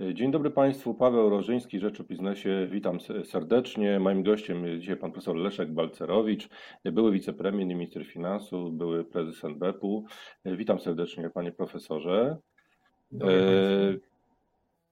Dzień 0.00 0.30
dobry 0.30 0.50
Państwu, 0.50 0.94
Paweł 0.94 1.30
Rożyński, 1.30 1.80
Rzecz 1.80 2.00
o 2.00 2.04
Biznesie. 2.04 2.68
Witam 2.70 2.98
serdecznie. 3.24 4.00
Moim 4.00 4.22
gościem 4.22 4.66
jest 4.66 4.80
dzisiaj 4.80 4.96
pan 4.96 5.12
profesor 5.12 5.36
Leszek 5.36 5.72
Balcerowicz, 5.72 6.48
były 6.84 7.12
wicepremier 7.12 7.60
i 7.60 7.74
minister 7.74 8.06
finansów, 8.06 8.74
były 8.74 9.04
prezes 9.04 9.44
NBP-u. 9.44 10.04
Witam 10.44 10.80
serdecznie 10.80 11.30
panie 11.30 11.52
profesorze. 11.52 12.36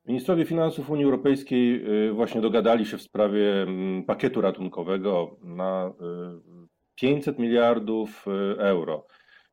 Ministrowie 0.07 0.45
finansów 0.45 0.91
Unii 0.91 1.05
Europejskiej 1.05 1.85
właśnie 2.13 2.41
dogadali 2.41 2.87
się 2.87 2.99
w 2.99 3.03
sprawie 3.03 3.67
pakietu 4.07 4.41
ratunkowego 4.41 5.37
na 5.43 5.93
500 6.95 7.39
miliardów 7.39 8.27
euro. 8.59 9.07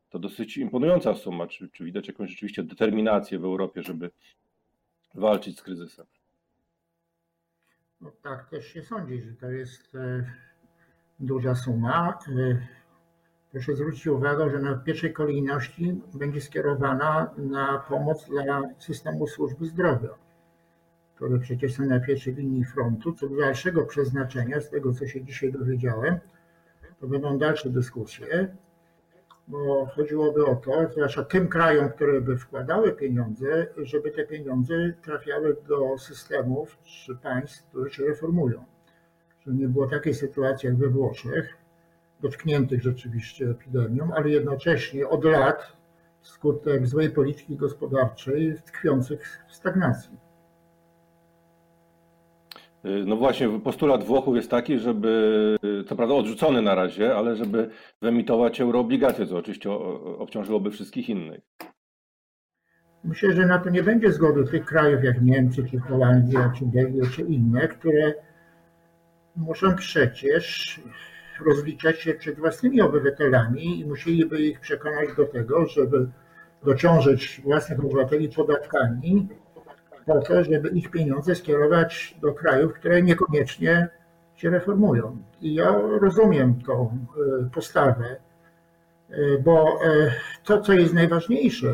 To 0.10 0.20
dosyć 0.20 0.58
imponująca 0.58 1.14
suma. 1.14 1.48
Czy, 1.48 1.70
czy 1.70 1.84
widać 1.84 2.08
jakąś 2.08 2.30
rzeczywiście 2.30 2.64
determinację 2.64 3.40
w 3.40 3.46
Europie, 3.46 3.84
żeby 3.84 4.12
walczyć 5.16 5.60
z 5.60 5.64
kryzysem. 5.64 6.06
No 8.02 8.12
tak 8.22 8.50
też 8.50 8.68
się 8.68 8.84
sądzi, 8.84 9.22
że 9.22 9.34
to 9.34 9.52
jest 9.52 9.96
e, 9.96 10.26
duża 11.20 11.56
suma. 11.56 12.20
E, 12.28 12.68
proszę 13.52 13.76
zwrócić 13.76 14.08
uwagę, 14.08 14.52
że 14.52 14.60
na 14.60 14.76
pierwszej 14.76 15.14
kolejności 15.14 16.02
będzie 16.14 16.42
skierowana 16.42 17.34
na 17.38 17.78
pomoc 17.90 18.30
dla 18.30 18.62
systemu 18.78 19.28
służby 19.28 19.66
zdrowia, 19.66 20.10
które 21.16 21.40
przecież 21.40 21.74
są 21.74 21.86
na 21.86 22.00
pierwszej 22.00 22.36
linii 22.36 22.66
frontu. 22.66 23.14
Co 23.14 23.30
do 23.30 23.38
dalszego 23.38 23.86
przeznaczenia, 23.86 24.62
z 24.62 24.70
tego 24.70 24.94
co 24.94 25.08
się 25.08 25.24
dzisiaj 25.24 25.52
dowiedziałem, 25.52 26.20
to 27.00 27.08
będą 27.08 27.38
dalsze 27.38 27.70
dyskusje 27.70 28.56
bo 29.48 29.86
chodziłoby 29.86 30.46
o 30.46 30.56
to, 30.56 30.72
zwłaszcza 30.92 31.24
tym 31.24 31.48
krajom, 31.48 31.90
które 31.90 32.22
by 32.22 32.38
wkładały 32.38 32.92
pieniądze, 32.94 33.68
żeby 33.78 34.12
te 34.12 34.28
pieniądze 34.28 34.94
trafiały 35.04 35.58
do 35.68 35.98
systemów 35.98 36.78
czy 36.84 37.16
państw, 37.16 37.70
które 37.70 37.92
się 37.92 38.06
reformują. 38.06 38.66
Żeby 39.46 39.58
nie 39.58 39.68
było 39.68 39.88
takiej 39.88 40.14
sytuacji 40.14 40.68
jak 40.68 40.78
we 40.78 40.88
Włoszech, 40.88 41.58
dotkniętych 42.22 42.82
rzeczywiście 42.82 43.50
epidemią, 43.50 44.10
ale 44.16 44.30
jednocześnie 44.30 45.08
od 45.08 45.26
lat 45.26 45.78
skutek 46.22 46.88
złej 46.88 47.10
polityki 47.10 47.56
gospodarczej 47.56 48.56
tkwiących 48.66 49.44
w 49.50 49.56
stagnacji. 49.56 50.31
Y, 52.86 53.04
no 53.06 53.16
właśnie, 53.16 53.60
postulat 53.60 54.04
Włochów 54.04 54.36
jest 54.36 54.52
taki, 54.52 54.80
żeby, 54.80 55.58
y, 55.82 55.84
co 55.84 55.96
prawda 55.96 56.16
odrzucony 56.16 56.62
na 56.62 56.76
razie, 56.76 57.16
ale 57.16 57.36
żeby 57.36 57.70
wyemitować 58.02 58.62
euroobligacje, 58.62 59.28
co 59.28 59.38
oczywiście 59.38 59.72
obciążyłoby 60.18 60.72
wszystkich 60.72 61.10
innych. 61.10 61.42
Myślę, 63.04 63.34
że 63.34 63.46
na 63.46 63.60
to 63.60 63.70
nie 63.70 63.84
będzie 63.84 64.12
zgody 64.12 64.44
tych 64.44 64.66
krajów 64.66 65.04
jak 65.04 65.22
Niemcy, 65.22 65.64
czy 65.72 65.80
Holandia, 65.80 66.54
czy 66.58 66.66
Belgia, 66.66 67.04
czy 67.12 67.22
inne, 67.22 67.68
które 67.68 68.14
muszą 69.36 69.76
przecież 69.76 70.80
rozliczać 71.46 72.00
się 72.00 72.14
przed 72.14 72.40
własnymi 72.40 72.82
obywatelami 72.82 73.80
i 73.80 73.86
musieliby 73.86 74.42
ich 74.42 74.60
przekonać 74.60 75.10
do 75.18 75.26
tego, 75.26 75.66
żeby 75.66 76.10
dociążyć 76.64 77.42
własnych 77.44 77.80
obywateli 77.80 78.30
podatkami, 78.30 79.28
po 80.06 80.22
to, 80.22 80.44
żeby 80.44 80.70
ich 80.70 80.92
pieniądze 80.92 81.36
skierować 81.36 82.18
do 82.22 82.34
krajów, 82.34 82.74
które 82.74 83.02
niekoniecznie 83.02 83.90
się 84.36 84.50
reformują. 84.50 85.18
I 85.42 85.54
ja 85.54 85.76
rozumiem 86.02 86.62
tą 86.62 86.98
e, 87.44 87.50
postawę, 87.50 88.16
e, 89.10 89.38
bo 89.38 89.80
e, 89.86 90.12
to, 90.44 90.62
co 90.62 90.74
jest 90.74 90.94
najważniejsze, 90.94 91.74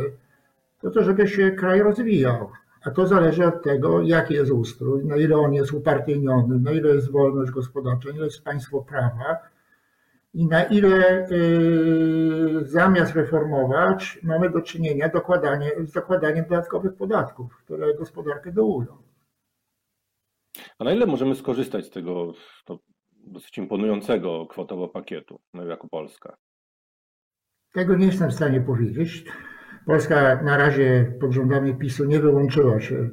to 0.81 0.91
to, 0.91 1.03
żeby 1.03 1.27
się 1.27 1.51
kraj 1.51 1.79
rozwijał. 1.79 2.49
A 2.83 2.91
to 2.91 3.07
zależy 3.07 3.45
od 3.45 3.63
tego, 3.63 4.01
jaki 4.01 4.33
jest 4.33 4.51
ustrój, 4.51 5.05
na 5.05 5.15
ile 5.15 5.37
on 5.37 5.53
jest 5.53 5.73
upartyjniony, 5.73 6.59
na 6.59 6.71
ile 6.71 6.95
jest 6.95 7.11
wolność 7.11 7.51
gospodarcza, 7.51 8.09
na 8.09 8.15
ile 8.15 8.25
jest 8.25 8.43
państwo 8.43 8.81
prawa 8.81 9.37
i 10.33 10.45
na 10.47 10.63
ile 10.63 11.27
y, 11.31 12.65
zamiast 12.65 13.15
reformować 13.15 14.19
mamy 14.23 14.49
do 14.49 14.61
czynienia 14.61 15.09
dokładanie, 15.09 15.71
z 15.85 15.91
dokładaniem 15.91 16.45
dodatkowych 16.45 16.95
podatków, 16.95 17.57
które 17.57 17.95
gospodarkę 17.95 18.51
dołują. 18.51 18.97
A 20.79 20.83
na 20.83 20.91
ile 20.91 21.05
możemy 21.05 21.35
skorzystać 21.35 21.85
z 21.85 21.89
tego 21.89 22.33
dosyć 23.13 23.57
imponującego 23.57 24.45
kwotowo 24.45 24.87
pakietu 24.87 25.39
no, 25.53 25.65
jako 25.65 25.87
Polska? 25.87 26.37
Tego 27.73 27.95
nie 27.95 28.05
jestem 28.05 28.29
w 28.29 28.33
stanie 28.33 28.61
powiedzieć. 28.61 29.25
Polska 29.85 30.43
na 30.43 30.57
razie 30.57 31.13
pod 31.19 31.31
rządami 31.31 31.75
PiSu 31.75 32.05
nie 32.05 32.19
wyłączyła 32.19 32.81
się 32.81 33.09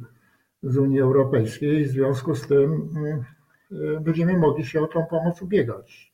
z 0.63 0.77
Unii 0.77 1.01
Europejskiej, 1.01 1.85
w 1.85 1.89
związku 1.89 2.35
z 2.35 2.47
tym 2.47 2.73
y, 2.97 3.77
y, 3.77 4.01
będziemy 4.01 4.39
mogli 4.39 4.65
się 4.65 4.83
o 4.83 4.87
tą 4.87 5.07
pomoc 5.07 5.43
ubiegać 5.43 6.14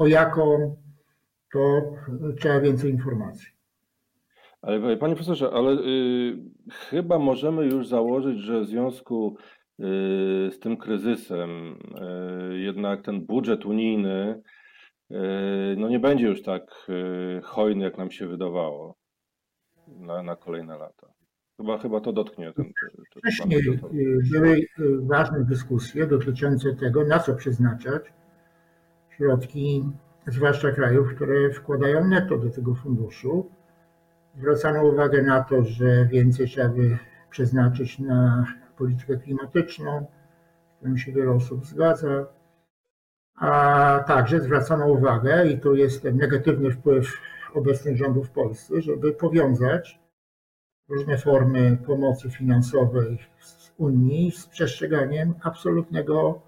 o 0.00 0.06
jaką, 0.06 0.76
to 1.52 1.82
trzeba 2.38 2.60
więcej 2.60 2.90
informacji. 2.90 3.46
Ale 4.62 4.96
panie 4.96 5.14
profesorze, 5.14 5.50
ale 5.52 5.72
y, 5.72 6.38
chyba 6.70 7.18
możemy 7.18 7.66
już 7.66 7.88
założyć, 7.88 8.38
że 8.38 8.60
w 8.60 8.66
związku 8.66 9.36
y, 9.36 9.82
z 10.52 10.58
tym 10.58 10.76
kryzysem 10.76 11.78
y, 12.52 12.58
jednak 12.58 13.02
ten 13.02 13.26
budżet 13.26 13.66
unijny 13.66 14.42
y, 15.10 15.16
no 15.78 15.88
nie 15.88 16.00
będzie 16.00 16.26
już 16.26 16.42
tak 16.42 16.86
y, 16.88 17.40
hojny, 17.42 17.84
jak 17.84 17.98
nam 17.98 18.10
się 18.10 18.26
wydawało 18.26 18.98
na, 19.88 20.22
na 20.22 20.36
kolejne 20.36 20.78
lata. 20.78 21.06
Chyba, 21.56 21.78
chyba 21.78 22.00
to 22.00 22.12
dotknie 22.12 22.52
ten. 22.52 22.72
Wcześniej 23.16 23.60
y, 23.60 23.80
były 24.32 24.66
ważne 25.00 25.44
dyskusje 25.44 26.06
dotyczące 26.06 26.74
tego, 26.74 27.04
na 27.04 27.18
co 27.18 27.34
przeznaczać 27.34 28.02
środki, 29.20 29.84
zwłaszcza 30.26 30.72
krajów, 30.72 31.14
które 31.14 31.50
wkładają 31.50 32.08
netto 32.08 32.38
do 32.38 32.50
tego 32.50 32.74
funduszu. 32.74 33.50
Zwracano 34.36 34.84
uwagę 34.84 35.22
na 35.22 35.42
to, 35.44 35.64
że 35.64 36.06
więcej 36.06 36.46
trzeba 36.46 36.68
by 36.68 36.98
przeznaczyć 37.30 37.98
na 37.98 38.46
politykę 38.78 39.16
klimatyczną, 39.16 40.06
z 40.74 40.76
którą 40.78 40.96
się 40.96 41.12
wiele 41.12 41.30
osób 41.30 41.66
zgadza. 41.66 42.26
A 43.36 44.04
także 44.06 44.40
zwracano 44.40 44.86
uwagę, 44.86 45.46
i 45.46 45.58
tu 45.58 45.74
jest 45.74 46.02
ten 46.02 46.16
negatywny 46.16 46.70
wpływ 46.70 47.20
obecnych 47.54 47.96
rządów 47.96 48.28
w 48.28 48.30
Polsce, 48.30 48.80
żeby 48.80 49.12
powiązać 49.12 50.00
różne 50.88 51.18
formy 51.18 51.78
pomocy 51.86 52.30
finansowej 52.30 53.18
z 53.40 53.72
Unii 53.78 54.30
z 54.30 54.46
przestrzeganiem 54.46 55.34
absolutnego 55.42 56.42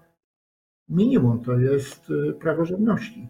minimum, 0.89 1.43
to 1.43 1.59
jest 1.59 2.09
y, 2.09 2.33
praworządności. 2.33 3.27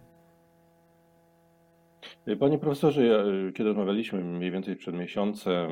Panie 2.40 2.58
profesorze, 2.58 3.06
ja, 3.06 3.26
y, 3.26 3.52
kiedy 3.52 3.68
rozmawialiśmy 3.68 4.24
mniej 4.24 4.50
więcej 4.50 4.76
przed 4.76 4.94
miesiącem, 4.94 5.70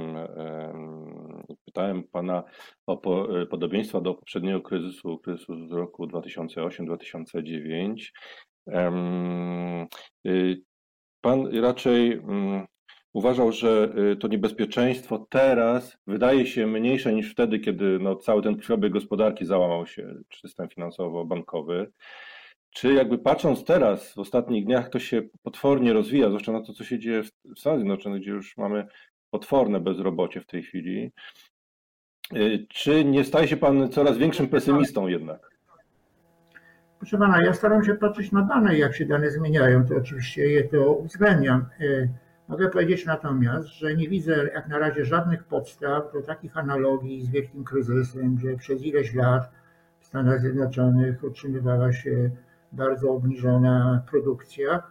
pytałem 1.65 2.03
pana 2.03 2.45
o 2.87 3.01
y, 3.43 3.47
podobieństwa 3.47 4.01
do 4.01 4.15
poprzedniego 4.15 4.61
kryzysu, 4.61 5.19
kryzysu 5.19 5.69
z 5.69 5.73
roku 5.73 6.07
2008-2009. 6.07 8.13
Pan 11.21 11.61
raczej 11.61 12.13
mm, 12.13 12.67
uważał, 13.13 13.53
że 13.53 13.93
y, 14.13 14.17
to 14.17 14.29
niebezpieczeństwo 14.29 15.27
teraz 15.31 15.99
wydaje 16.07 16.47
się 16.47 16.67
mniejsze 16.67 17.13
niż 17.13 17.33
wtedy, 17.33 17.59
kiedy 17.59 17.99
no, 17.99 18.17
cały 18.17 18.43
ten 18.43 18.57
krwiobieg 18.57 18.93
gospodarki 18.93 19.45
załamał 19.45 19.87
się, 19.87 20.15
czy 20.29 20.41
system 20.41 20.69
finansowo-bankowy. 20.69 21.87
Czy 22.71 22.93
jakby 22.93 23.19
patrząc 23.19 23.65
teraz, 23.65 24.13
w 24.13 24.19
ostatnich 24.19 24.65
dniach, 24.65 24.89
to 24.89 24.99
się 24.99 25.23
potwornie 25.43 25.93
rozwija, 25.93 26.29
zwłaszcza 26.29 26.53
na 26.53 26.61
to, 26.61 26.73
co 26.73 26.85
się 26.85 26.99
dzieje 26.99 27.23
w 27.23 27.59
Stanach 27.59 27.79
Zjednoczonych, 27.79 28.23
gdzie 28.23 28.31
już 28.31 28.57
mamy 28.57 28.87
potworne 29.31 29.81
bezrobocie 29.81 30.41
w 30.41 30.47
tej 30.47 30.63
chwili. 30.63 31.13
Y, 32.37 32.67
czy 32.69 33.05
nie 33.05 33.25
staje 33.25 33.49
się 33.49 33.57
Pan 33.57 33.89
coraz 33.89 34.19
większym 34.19 34.49
pesymistą 34.49 35.07
jednak? 35.07 35.53
Proszę 36.99 37.19
Pana, 37.19 37.43
ja 37.45 37.55
staram 37.55 37.85
się 37.85 37.95
patrzeć 37.95 38.33
na 38.33 38.43
dane, 38.43 38.79
jak 38.79 38.97
się 38.97 39.07
dane 39.07 39.31
zmieniają, 39.31 39.87
to 39.87 39.95
oczywiście 39.97 40.43
je 40.49 40.65
to 40.65 40.95
uwzględniam. 40.95 41.67
Mogę 42.49 42.69
powiedzieć 42.69 43.07
natomiast, 43.07 43.69
że 43.69 43.97
nie 43.97 44.09
widzę 44.09 44.51
jak 44.55 44.69
na 44.69 44.79
razie 44.79 45.05
żadnych 45.05 45.45
podstaw 45.45 46.13
do 46.13 46.23
takich 46.23 46.57
analogii 46.57 47.23
z 47.23 47.31
wielkim 47.31 47.65
kryzysem, 47.65 48.39
że 48.39 48.57
przez 48.57 48.83
ileś 48.83 49.15
lat 49.15 49.51
w 50.01 50.07
Stanach 50.07 50.41
Zjednoczonych 50.41 51.25
utrzymywała 51.25 51.93
się 51.93 52.31
bardzo 52.73 53.11
obniżona 53.11 54.03
produkcja. 54.11 54.83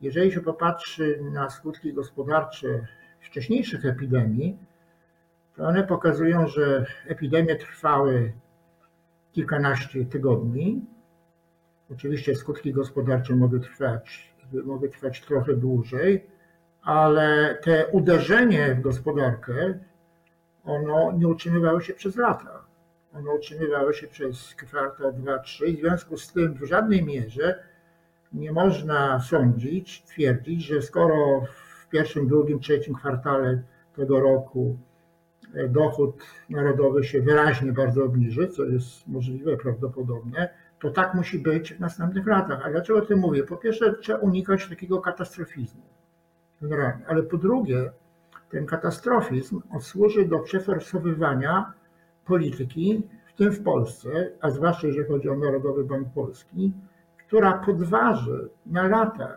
Jeżeli 0.00 0.32
się 0.32 0.40
popatrzy 0.40 1.20
na 1.32 1.50
skutki 1.50 1.92
gospodarcze 1.92 2.86
wcześniejszych 3.20 3.84
epidemii, 3.84 4.58
to 5.56 5.64
one 5.64 5.84
pokazują, 5.84 6.46
że 6.46 6.86
epidemie 7.06 7.56
trwały 7.56 8.32
kilkanaście 9.32 10.04
tygodni. 10.04 10.84
Oczywiście 11.92 12.34
skutki 12.34 12.72
gospodarcze 12.72 13.36
mogły 13.36 13.60
trwać, 13.60 14.34
mogły 14.64 14.88
trwać 14.88 15.20
trochę 15.20 15.54
dłużej, 15.54 16.26
ale 16.84 17.58
te 17.62 17.86
uderzenie 17.86 18.74
w 18.74 18.80
gospodarkę 18.80 19.78
ono 20.64 21.12
nie 21.12 21.28
utrzymywało 21.28 21.80
się 21.80 21.94
przez 21.94 22.16
lata. 22.16 22.64
Ono 23.14 23.32
utrzymywało 23.32 23.92
się 23.92 24.06
przez 24.06 24.54
kwartał, 24.54 25.12
dwa, 25.12 25.38
trzy. 25.38 25.72
W 25.72 25.80
związku 25.80 26.16
z 26.16 26.32
tym 26.32 26.54
w 26.54 26.64
żadnej 26.64 27.04
mierze 27.04 27.64
nie 28.32 28.52
można 28.52 29.20
sądzić, 29.20 30.02
twierdzić, 30.02 30.64
że 30.64 30.82
skoro 30.82 31.40
w 31.40 31.88
pierwszym, 31.88 32.28
drugim, 32.28 32.60
trzecim 32.60 32.94
kwartale 32.94 33.62
tego 33.96 34.20
roku 34.20 34.78
e, 35.54 35.68
dochód 35.68 36.16
narodowy 36.50 37.04
się 37.04 37.20
wyraźnie 37.20 37.72
bardzo 37.72 38.04
obniży, 38.04 38.48
co 38.48 38.64
jest 38.64 39.08
możliwe, 39.08 39.56
prawdopodobne, 39.56 40.48
to 40.80 40.90
tak 40.90 41.14
musi 41.14 41.38
być 41.38 41.74
w 41.74 41.80
następnych 41.80 42.26
latach. 42.26 42.66
A 42.66 42.70
dlaczego 42.70 42.98
o 42.98 43.06
tym 43.06 43.18
mówię? 43.18 43.42
Po 43.44 43.56
pierwsze, 43.56 43.94
trzeba 43.94 44.18
unikać 44.18 44.68
takiego 44.68 45.00
katastrofizmu 45.00 45.82
generalnie, 46.68 47.06
ale 47.06 47.22
po 47.22 47.36
drugie, 47.36 47.90
ten 48.50 48.66
katastrofizm 48.66 49.60
służy 49.80 50.24
do 50.24 50.38
przeforsowywania 50.38 51.72
polityki, 52.24 53.02
w 53.26 53.36
tym 53.36 53.52
w 53.52 53.62
Polsce, 53.62 54.30
a 54.40 54.50
zwłaszcza 54.50 54.86
jeżeli 54.86 55.08
chodzi 55.08 55.28
o 55.28 55.36
Narodowy 55.36 55.84
Bank 55.84 56.08
Polski, 56.14 56.72
która 57.26 57.58
podważy 57.58 58.48
na 58.66 58.88
lata 58.88 59.36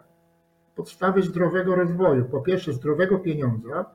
podstawy 0.76 1.22
zdrowego 1.22 1.76
rozwoju. 1.76 2.26
Po 2.26 2.42
pierwsze, 2.42 2.74
zdrowego 2.74 3.20
pieniądza, 3.20 3.86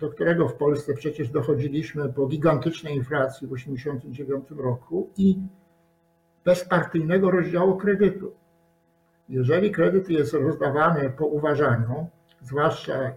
do 0.00 0.10
którego 0.10 0.48
w 0.48 0.54
Polsce 0.54 0.94
przecież 0.94 1.30
dochodziliśmy 1.30 2.12
po 2.12 2.26
gigantycznej 2.26 2.96
inflacji 2.96 3.46
w 3.46 3.50
1989 3.50 4.50
roku 4.64 5.10
i 5.16 5.38
bezpartyjnego 6.44 7.30
rozdziału 7.30 7.76
kredytu. 7.76 8.32
Jeżeli 9.28 9.70
kredyt 9.70 10.10
jest 10.10 10.34
rozdawany 10.34 11.10
po 11.10 11.26
uważaniu, 11.26 12.06
zwłaszcza 12.42 12.94
e, 12.94 13.14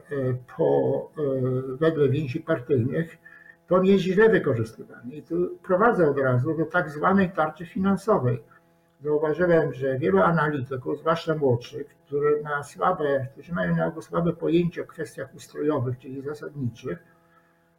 po, 0.57 1.11
e, 1.17 1.21
wedle 1.77 2.09
więzi 2.09 2.39
partyjnych, 2.39 3.17
to 3.67 3.81
nie 3.81 3.91
jest 3.91 4.03
źle 4.03 4.29
wykorzystywane. 4.29 5.15
I 5.15 5.23
tu 5.23 5.57
prowadzę 5.63 6.09
od 6.09 6.17
razu 6.17 6.57
do 6.57 6.65
tak 6.65 6.89
zwanej 6.89 7.31
tarczy 7.31 7.65
finansowej. 7.65 8.43
Zauważyłem, 9.01 9.73
że 9.73 9.99
wielu 9.99 10.21
analityków, 10.21 10.99
zwłaszcza 10.99 11.35
młodszych, 11.35 11.87
którzy, 11.87 12.41
ma 12.43 12.63
słabe, 12.63 13.27
którzy 13.31 13.53
mają 13.53 13.75
na 13.75 14.01
słabe 14.01 14.33
pojęcie 14.33 14.81
o 14.81 14.85
kwestiach 14.85 15.35
ustrojowych, 15.35 15.99
czyli 15.99 16.21
zasadniczych, 16.21 17.03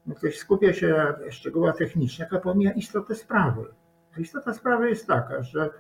no 0.07 0.15
ktoś 0.15 0.39
skupia 0.39 0.73
się 0.73 0.89
na 0.89 1.31
szczegółach 1.31 1.77
technicznych, 1.77 2.35
a 2.35 2.39
pomija 2.39 2.73
istotę 2.73 3.15
sprawy. 3.15 3.65
Istota 4.19 4.55
sprawy 4.55 4.89
jest 4.89 5.07
taka, 5.07 5.43
że 5.43 5.71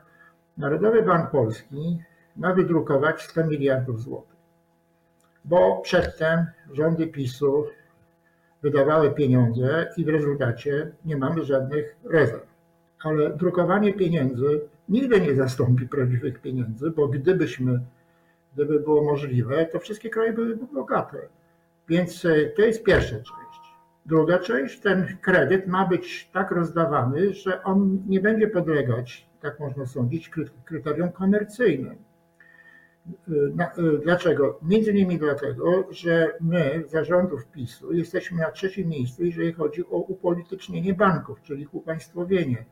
Narodowy 0.57 1.03
Bank 1.03 1.31
Polski 1.31 1.99
ma 2.37 2.55
wydrukować 2.55 3.23
100 3.23 3.47
miliardów 3.47 4.01
złotych, 4.03 4.32
bo 5.45 5.81
przedtem 5.81 6.47
rządy 6.73 7.07
PiSu 7.07 7.67
wydawały 8.63 9.11
pieniądze 9.11 9.89
i 9.97 10.05
w 10.05 10.09
rezultacie 10.09 10.93
nie 11.05 11.17
mamy 11.17 11.45
żadnych 11.45 11.97
rezerw. 12.05 12.47
Ale 13.05 13.31
drukowanie 13.31 13.93
pieniędzy 13.93 14.61
nigdy 14.89 15.21
nie 15.21 15.35
zastąpi 15.35 15.89
prawdziwych 15.89 16.41
pieniędzy, 16.41 16.91
bo 16.91 17.09
gdybyśmy, 17.09 17.81
gdyby 18.55 18.81
było 18.81 19.05
możliwe, 19.05 19.67
to 19.67 19.79
wszystkie 19.79 20.11
kraje 20.11 20.33
byłyby 20.33 20.67
bogate. 20.75 21.19
Więc 21.89 22.25
e, 22.25 22.47
to 22.47 22.63
jest 22.63 22.85
pierwsza 22.85 23.17
część. 23.17 23.63
Druga 24.07 24.39
część, 24.39 24.81
ten 24.81 25.17
kredyt 25.21 25.67
ma 25.67 25.87
być 25.87 26.31
tak 26.33 26.51
rozdawany, 26.51 27.35
że 27.35 27.63
on 27.63 28.03
nie 28.09 28.21
będzie 28.21 28.49
podlegać, 28.49 29.27
tak 29.41 29.61
można 29.61 29.87
sądzić, 29.87 30.31
kryterium 30.65 31.13
komercyjnym. 31.13 31.97
Y, 33.09 33.99
dlaczego? 34.05 34.59
Między 34.63 34.91
innymi 34.91 35.19
dlatego, 35.19 35.87
że 35.91 36.33
my, 36.41 36.85
zarządów 36.89 37.47
PiSu, 37.47 37.93
jesteśmy 37.93 38.39
na 38.39 38.51
trzecim 38.51 38.89
miejscu, 38.89 39.25
jeżeli 39.25 39.53
chodzi 39.53 39.85
o 39.87 39.97
upolitycznienie 39.97 40.95
banków, 40.95 41.43
czyli 41.43 41.63
ich 41.63 41.75
upaństwowienie. 41.75 42.65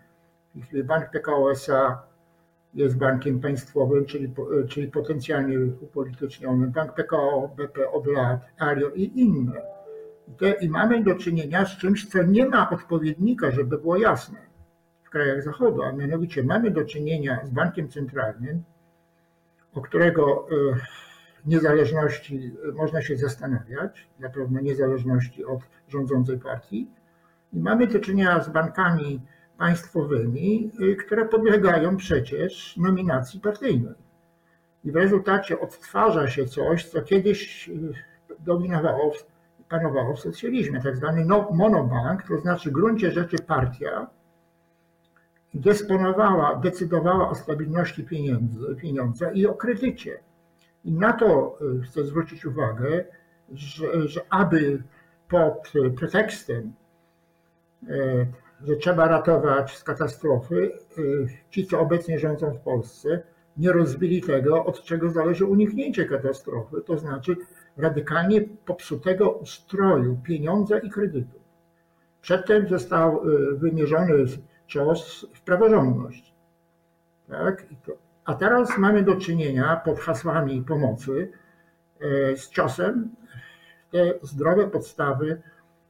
Jeśli 0.55 0.85
bank 0.85 1.11
PKO 1.11 1.51
SA 1.51 2.03
jest 2.75 2.99
bankiem 2.99 3.41
państwowym, 3.41 4.07
czyli, 4.07 4.35
y, 4.65 4.69
czyli 4.69 4.89
potencjalnie 4.89 5.59
upolitycznionym, 5.81 6.71
bank 6.71 6.95
PKO, 6.95 7.51
BP 7.57 7.91
od 7.91 8.07
lat, 8.07 8.41
Ario 8.59 8.91
i 8.91 9.21
inne. 9.21 9.63
Te, 10.39 10.53
I 10.53 10.69
mamy 10.69 11.05
do 11.05 11.15
czynienia 11.15 11.65
z 11.67 11.77
czymś, 11.77 12.09
co 12.09 12.23
nie 12.23 12.47
ma 12.47 12.71
odpowiednika, 12.71 13.51
żeby 13.51 13.79
było 13.79 13.97
jasne 13.97 14.39
w 15.03 15.11
krajach 15.11 15.43
Zachodu, 15.43 15.83
a 15.83 15.93
mianowicie 15.93 16.43
mamy 16.43 16.71
do 16.71 16.85
czynienia 16.85 17.41
z 17.45 17.51
bankiem 17.51 17.89
centralnym, 17.89 18.63
o 19.75 19.81
którego 19.81 20.47
e, 20.51 20.55
niezależności 21.47 22.53
można 22.75 23.03
się 23.03 23.17
zastanawiać, 23.17 24.09
na 24.21 24.31
pewno 24.31 24.61
niezależności 24.61 25.45
od 25.45 25.61
rządzącej 25.89 26.39
partii. 26.39 26.91
I 27.53 27.61
mamy 27.61 27.87
do 27.87 28.01
czynienia 28.01 28.41
z 28.41 28.49
bankami 28.49 29.21
państwowymi, 29.59 30.71
e, 30.93 30.95
które 30.95 31.29
podlegają 31.29 31.97
przecież 31.97 32.77
nominacji 32.77 33.41
partyjnej. 33.41 33.95
I 34.85 34.93
w 34.93 34.97
rezultacie 34.97 35.61
odtwarza 35.61 36.29
się 36.29 36.47
coś, 36.47 36.85
co 36.85 37.03
kiedyś 37.03 37.71
dominowało, 38.39 39.13
panowało 39.69 40.15
w 40.15 40.21
socjalizmie, 40.21 40.81
tak 40.81 40.97
zwany 40.97 41.25
no, 41.25 41.49
monobank, 41.53 42.23
to 42.23 42.39
znaczy 42.39 42.71
w 42.71 42.73
gruncie 42.73 43.11
rzeczy 43.11 43.37
partia, 43.47 44.07
dysponowała, 45.55 46.57
decydowała 46.57 47.31
o 47.31 47.35
stabilności 47.35 48.05
pieniędzy, 48.05 48.77
pieniądza 48.77 49.33
i 49.33 49.47
o 49.47 49.55
kredycie. 49.55 50.19
I 50.85 50.93
na 50.93 51.13
to 51.13 51.59
y, 51.79 51.83
chcę 51.83 52.05
zwrócić 52.05 52.47
uwagę, 52.47 53.05
że, 53.53 54.09
że 54.09 54.21
aby 54.31 54.83
pod 55.29 55.73
pretekstem, 55.97 56.73
y, 57.89 58.27
że 58.67 58.77
trzeba 58.77 59.09
ratować 59.09 59.77
z 59.77 59.85
katastrofy, 59.85 60.73
y, 60.99 61.27
ci, 61.51 61.67
co 61.67 61.81
obecnie 61.81 62.19
rządzą 62.19 62.55
w 62.55 62.61
Polsce, 62.61 63.23
nie 63.57 63.73
rozbili 63.73 64.23
tego, 64.23 64.65
od 64.65 64.83
czego 64.83 65.11
zależy 65.11 65.45
uniknięcie 65.45 66.05
katastrofy, 66.05 66.81
to 66.87 66.99
znaczy 66.99 67.37
radykalnie 67.77 68.41
popsutego 68.67 69.31
ustroju 69.31 70.19
pieniądza 70.25 70.79
i 70.79 70.91
kredytu. 70.91 71.41
Przedtem 72.23 72.69
został 72.69 73.23
wymierzony 73.57 74.15
cios 74.71 75.27
w 75.35 75.41
praworządność. 75.41 76.35
Tak? 77.29 77.67
A 78.25 78.35
teraz 78.35 78.79
mamy 78.79 79.03
do 79.03 79.17
czynienia 79.17 79.81
pod 79.85 79.99
hasłami 79.99 80.63
pomocy 80.63 81.33
e, 82.01 82.37
z 82.37 82.49
ciosem 82.49 83.11
te 83.91 84.15
zdrowe 84.23 84.69
podstawy 84.69 85.43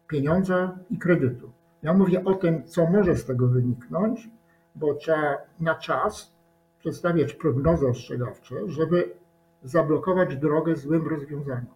pieniądza 0.08 0.78
i 0.90 0.98
kredytu. 0.98 1.52
Ja 1.82 1.94
mówię 1.94 2.24
o 2.24 2.34
tym, 2.34 2.64
co 2.64 2.86
może 2.86 3.16
z 3.16 3.24
tego 3.24 3.48
wyniknąć, 3.48 4.28
bo 4.74 4.94
trzeba 4.94 5.36
na 5.60 5.74
czas 5.74 6.34
przedstawiać 6.78 7.32
prognozy 7.32 7.88
ostrzegawcze, 7.88 8.54
żeby 8.66 9.14
zablokować 9.62 10.36
drogę 10.36 10.76
złym 10.76 11.08
rozwiązaniom. 11.08 11.74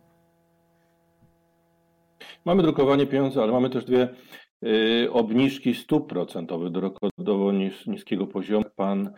Mamy 2.45 2.63
drukowanie 2.63 3.07
pieniędzy, 3.07 3.41
ale 3.41 3.53
mamy 3.53 3.71
też 3.71 3.85
dwie 3.85 4.09
obniżki 5.11 5.75
stóp 5.75 6.09
procentowych 6.09 6.73
do 6.73 6.81
rekordowo 6.81 7.53
niskiego 7.87 8.27
poziomu. 8.27 8.65
Pan, 8.77 9.11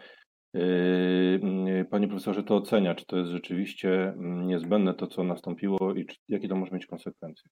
y, 0.56 0.60
y, 0.60 1.86
panie 1.90 2.08
profesorze, 2.08 2.42
to 2.42 2.56
ocenia, 2.56 2.94
czy 2.94 3.06
to 3.06 3.16
jest 3.16 3.30
rzeczywiście 3.30 4.08
mm, 4.08 4.46
niezbędne 4.46 4.94
to, 4.94 5.06
co 5.06 5.24
nastąpiło 5.24 5.94
i 5.94 6.06
czy, 6.06 6.16
jakie 6.28 6.48
to 6.48 6.56
może 6.56 6.72
mieć 6.72 6.86
konsekwencje? 6.86 7.50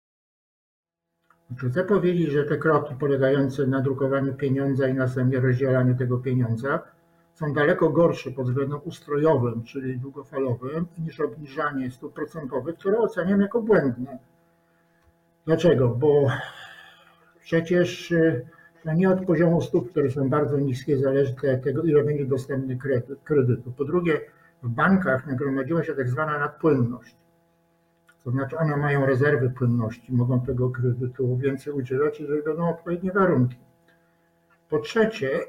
Chcę 1.57 1.85
powiedzieć, 1.85 2.31
że 2.31 2.45
te 2.45 2.59
kroki 2.59 2.95
polegające 2.95 3.67
na 3.67 3.81
drukowaniu 3.81 4.35
pieniądza 4.35 4.89
i 4.89 4.95
następnie 4.95 5.41
rozdzielaniu 5.41 5.97
tego 5.97 6.19
pieniądza 6.19 6.83
są 7.35 7.53
daleko 7.53 7.91
gorsze 7.91 8.31
pod 8.31 8.47
względem 8.47 8.81
ustrojowym, 8.85 9.65
czyli 9.65 9.99
długofalowym, 9.99 10.87
niż 10.99 11.21
obniżanie 11.21 11.91
stóp 11.91 12.15
procentowych, 12.15 12.77
które 12.77 12.99
oceniam 12.99 13.41
jako 13.41 13.63
błędne. 13.63 14.19
Dlaczego? 15.47 15.89
Bo 15.89 16.27
Przecież 17.45 18.11
y, 18.13 18.47
to 18.85 18.93
nie 18.93 19.11
od 19.11 19.27
poziomu 19.27 19.61
stóp, 19.61 19.91
które 19.91 20.11
są 20.11 20.29
bardzo 20.29 20.59
niskie, 20.59 20.99
zależy 20.99 21.33
od 21.33 21.63
tego, 21.65 21.83
ile 21.83 22.05
będzie 22.05 22.25
dostępny 22.25 22.77
kredyt, 22.77 23.21
kredytu. 23.25 23.73
Po 23.73 23.85
drugie, 23.85 24.21
w 24.63 24.69
bankach 24.69 25.27
nagromadziła 25.27 25.85
się 25.85 25.95
tak 25.95 26.09
zwana 26.09 26.39
nadpłynność. 26.39 27.17
To 28.25 28.31
znaczy 28.31 28.59
one 28.59 28.77
mają 28.77 29.07
rezerwy 29.07 29.51
płynności, 29.51 30.13
mogą 30.13 30.41
tego 30.41 30.71
kredytu 30.71 31.37
więcej 31.37 31.73
udzielać, 31.73 32.21
jeżeli 32.21 32.43
będą 32.43 32.69
odpowiednie 32.69 33.13
warunki. 33.13 33.57
Po 34.69 34.79
trzecie, 34.79 35.41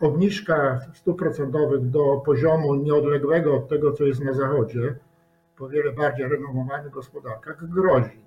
obniżka 0.00 0.80
stóp 0.94 1.18
procentowych 1.18 1.90
do 1.90 2.22
poziomu 2.26 2.74
nieodległego 2.74 3.54
od 3.54 3.68
tego, 3.68 3.92
co 3.92 4.04
jest 4.04 4.24
na 4.24 4.32
zachodzie, 4.32 4.96
po 5.56 5.68
wiele 5.68 5.92
bardziej 5.92 6.28
renomowanych 6.28 6.92
gospodarkach, 6.92 7.68
grozi. 7.68 8.24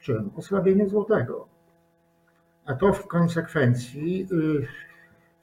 Czym? 0.00 0.30
Osłabienie 0.36 0.88
złotego 0.88 1.51
a 2.66 2.74
to 2.74 2.92
w 2.92 3.06
konsekwencji 3.06 4.28
y, 4.32 4.66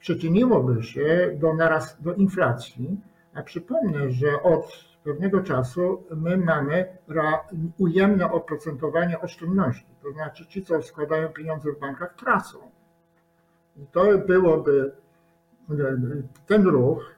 przyczyniłoby 0.00 0.82
się 0.82 1.36
do, 1.40 1.54
naraz, 1.54 2.02
do 2.02 2.14
inflacji. 2.14 3.00
A 3.34 3.42
przypomnę, 3.42 4.10
że 4.10 4.42
od 4.42 4.90
pewnego 5.04 5.42
czasu 5.42 6.02
my 6.16 6.36
mamy 6.36 6.86
ujemne 7.78 8.32
oprocentowanie 8.32 9.20
oszczędności. 9.20 9.86
To 10.02 10.12
znaczy 10.12 10.46
ci, 10.46 10.64
co 10.64 10.82
składają 10.82 11.28
pieniądze 11.28 11.72
w 11.72 11.80
bankach, 11.80 12.14
tracą. 12.14 12.58
I 13.76 13.86
to 13.92 14.18
byłoby 14.18 14.92
ten 16.46 16.66
ruch, 16.66 17.14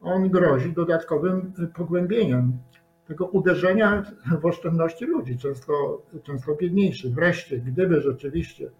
on 0.00 0.30
grozi 0.30 0.72
dodatkowym 0.72 1.52
pogłębieniem 1.74 2.58
tego 3.06 3.26
uderzenia 3.26 4.02
w 4.40 4.46
oszczędności 4.46 5.04
ludzi, 5.04 5.38
często, 5.38 6.02
często 6.22 6.54
biedniejszych. 6.54 7.14
Wreszcie, 7.14 7.58
gdyby 7.58 8.00
rzeczywiście 8.00 8.70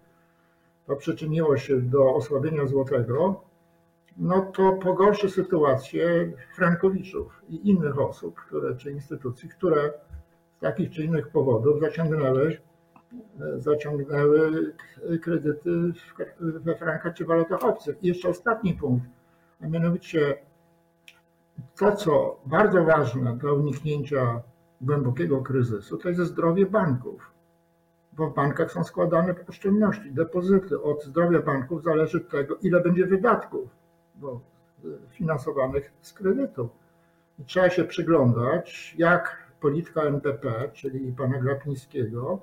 to 0.87 0.95
przyczyniło 0.95 1.57
się 1.57 1.81
do 1.81 2.15
osłabienia 2.15 2.67
złotego, 2.67 3.41
no 4.17 4.41
to 4.41 4.73
pogorszy 4.73 5.29
sytuację 5.29 6.31
frankowiczów 6.55 7.41
i 7.49 7.69
innych 7.69 7.99
osób, 7.99 8.35
które, 8.35 8.75
czy 8.75 8.91
instytucji, 8.91 9.49
które 9.49 9.93
z 10.57 10.59
takich 10.59 10.91
czy 10.91 11.03
innych 11.03 11.27
powodów 11.27 11.79
zaciągnęły, 11.79 12.57
zaciągnęły 13.57 14.73
kredyty 15.21 15.93
we 16.39 16.75
frankach 16.75 17.13
czy 17.13 17.25
walutach 17.25 17.63
obcych. 17.63 18.03
I 18.03 18.07
jeszcze 18.07 18.29
ostatni 18.29 18.73
punkt, 18.73 19.05
a 19.63 19.67
mianowicie 19.67 20.37
to, 21.77 21.95
co 21.95 22.39
bardzo 22.45 22.83
ważne 22.83 23.37
dla 23.37 23.53
uniknięcia 23.53 24.41
głębokiego 24.81 25.41
kryzysu, 25.41 25.97
to 25.97 26.09
jest 26.09 26.21
zdrowie 26.21 26.65
banków. 26.65 27.31
Bo 28.13 28.29
w 28.29 28.33
bankach 28.33 28.71
są 28.71 28.83
składane 28.83 29.35
oszczędności, 29.49 30.11
depozyty. 30.11 30.81
Od 30.81 31.03
zdrowia 31.03 31.41
banków 31.41 31.83
zależy 31.83 32.21
tego, 32.21 32.55
ile 32.55 32.81
będzie 32.81 33.05
wydatków 33.05 33.69
bo, 34.15 34.41
finansowanych 35.09 35.91
z 36.01 36.13
kredytu. 36.13 36.69
I 37.39 37.45
trzeba 37.45 37.69
się 37.69 37.83
przyglądać, 37.83 38.95
jak 38.97 39.51
polityka 39.59 40.01
NBP, 40.01 40.69
czyli 40.73 41.13
pana 41.13 41.37
Glapińskiego, 41.37 42.39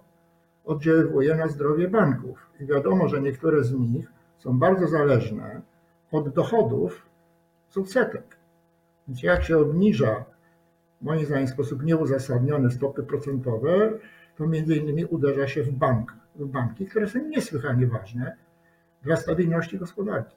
oddziaływuje 0.64 1.34
na 1.34 1.48
zdrowie 1.48 1.88
banków. 1.88 2.46
I 2.60 2.66
wiadomo, 2.66 3.08
że 3.08 3.20
niektóre 3.20 3.64
z 3.64 3.72
nich 3.72 4.12
są 4.38 4.58
bardzo 4.58 4.88
zależne 4.88 5.60
od 6.12 6.28
dochodów 6.28 7.06
z 7.68 7.78
odsetek. 7.78 8.36
Więc 9.08 9.22
jak 9.22 9.44
się 9.44 9.58
obniża, 9.58 10.24
moim 11.02 11.26
zdaniem 11.26 11.46
w 11.46 11.50
sposób 11.50 11.84
nieuzasadniony 11.84 12.70
stopy 12.70 13.02
procentowe, 13.02 13.98
to 14.38 14.46
między 14.46 14.76
innymi 14.76 15.04
uderza 15.04 15.48
się 15.48 15.62
w 15.62 15.70
bank, 15.70 16.16
w 16.34 16.46
banki, 16.46 16.86
które 16.86 17.08
są 17.08 17.28
niesłychanie 17.28 17.86
ważne 17.86 18.36
dla 19.02 19.16
stabilności 19.16 19.78
gospodarki. 19.78 20.36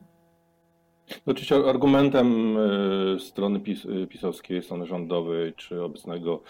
Oczywiście 1.26 1.56
argumentem 1.56 2.58
e, 2.58 3.20
strony 3.20 3.60
PiS, 3.60 3.86
e, 3.86 4.08
pisowskiej, 4.08 4.64
strony 4.64 4.86
rządowej 4.86 5.54
czy 5.54 5.84
obecnego 5.84 6.42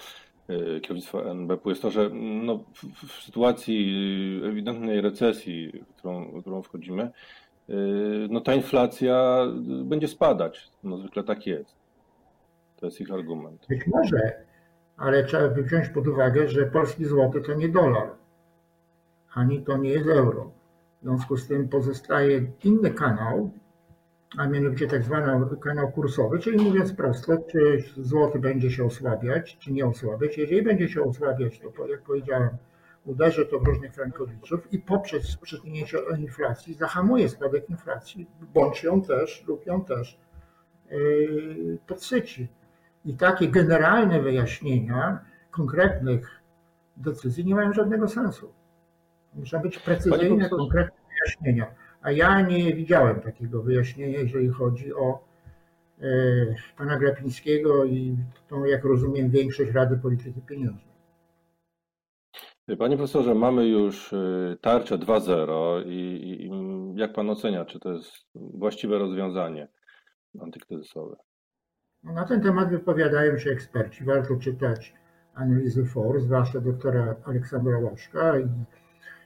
e, 0.47 0.79
kierownictwa 0.79 1.21
NBP 1.21 1.69
jest 1.69 1.81
to, 1.81 1.91
że 1.91 2.09
no, 2.13 2.57
w, 2.73 3.07
w 3.07 3.23
sytuacji 3.23 3.91
ewidentnej 4.45 5.01
recesji, 5.01 5.83
w 5.93 5.95
którą, 5.95 6.31
w 6.31 6.41
którą 6.41 6.61
wchodzimy, 6.61 7.11
no 8.29 8.41
ta 8.41 8.55
inflacja 8.55 9.45
będzie 9.83 10.07
spadać. 10.07 10.69
No 10.83 10.97
zwykle 10.97 11.23
tak 11.23 11.47
jest. 11.47 11.75
To 12.77 12.85
jest 12.85 13.01
ich 13.01 13.11
argument. 13.11 13.65
Być 13.69 13.87
może, 13.87 14.45
ale 15.01 15.23
trzeba 15.23 15.47
wziąć 15.47 15.89
pod 15.89 16.07
uwagę, 16.07 16.47
że 16.47 16.65
polski 16.65 17.05
złoty 17.05 17.41
to 17.41 17.53
nie 17.53 17.69
dolar, 17.69 18.09
ani 19.33 19.63
to 19.63 19.77
nie 19.77 19.89
jest 19.89 20.07
euro. 20.09 20.51
W 21.01 21.03
związku 21.03 21.37
z 21.37 21.47
tym 21.47 21.69
pozostaje 21.69 22.51
inny 22.63 22.91
kanał, 22.91 23.51
a 24.37 24.47
mianowicie 24.47 24.87
tak 24.87 25.03
zwany 25.03 25.57
kanał 25.61 25.91
kursowy, 25.91 26.39
czyli 26.39 26.63
mówiąc 26.63 26.93
prosto, 26.93 27.37
czy 27.51 27.83
złoty 27.97 28.39
będzie 28.39 28.71
się 28.71 28.85
osłabiać, 28.85 29.57
czy 29.57 29.71
nie 29.71 29.85
osłabiać. 29.85 30.37
Jeżeli 30.37 30.61
będzie 30.61 30.89
się 30.89 31.03
osłabiać, 31.03 31.59
to 31.59 31.87
jak 31.87 32.01
powiedziałem, 32.01 32.49
uderzy 33.05 33.45
to 33.45 33.59
w 33.59 33.63
różnych 33.63 33.93
frankowiczów 33.93 34.73
i 34.73 34.79
poprzez 34.79 35.37
przyczynienie 35.37 35.85
inflacji 36.17 36.73
zahamuje 36.73 37.29
spadek 37.29 37.69
inflacji, 37.69 38.27
bądź 38.53 38.83
ją 38.83 39.01
też 39.01 39.43
lub 39.47 39.65
ją 39.65 39.85
też 39.85 40.19
yy, 40.89 41.77
podsyci. 41.87 42.47
I 43.05 43.17
takie 43.17 43.47
generalne 43.47 44.21
wyjaśnienia 44.21 45.19
konkretnych 45.51 46.41
decyzji 46.97 47.45
nie 47.45 47.55
mają 47.55 47.73
żadnego 47.73 48.07
sensu. 48.07 48.53
Muszą 49.33 49.59
być 49.59 49.79
precyzyjne, 49.79 50.49
konkretne 50.49 50.97
wyjaśnienia. 51.09 51.75
A 52.01 52.11
ja 52.11 52.41
nie 52.41 52.75
widziałem 52.75 53.21
takiego 53.21 53.63
wyjaśnienia, 53.63 54.19
jeżeli 54.19 54.49
chodzi 54.49 54.93
o 54.93 55.23
e, 56.01 56.05
pana 56.77 56.97
Grapińskiego 56.97 57.85
i 57.85 58.17
tą, 58.47 58.65
jak 58.65 58.83
rozumiem, 58.83 59.29
większość 59.29 59.71
Rady 59.71 59.97
Polityki 59.97 60.41
Pieniężnej. 60.41 60.91
Panie 62.79 62.97
profesorze, 62.97 63.35
mamy 63.35 63.67
już 63.67 64.13
e, 64.13 64.57
tarczę 64.61 64.97
2.0 64.97 65.83
i, 65.85 66.45
i 66.45 66.51
jak 66.99 67.13
pan 67.13 67.29
ocenia, 67.29 67.65
czy 67.65 67.79
to 67.79 67.93
jest 67.93 68.11
właściwe 68.35 68.99
rozwiązanie 68.99 69.67
antykryzysowe? 70.41 71.15
Na 72.03 72.25
ten 72.25 72.41
temat 72.41 72.69
wypowiadają 72.69 73.37
się 73.37 73.51
eksperci. 73.51 74.03
Warto 74.03 74.35
czytać 74.35 74.93
analizy 75.33 75.85
FOR, 75.85 76.21
zwłaszcza 76.21 76.61
doktora 76.61 77.15
Aleksandra 77.25 77.79
Łaszka 77.79 78.39
i, 78.39 78.47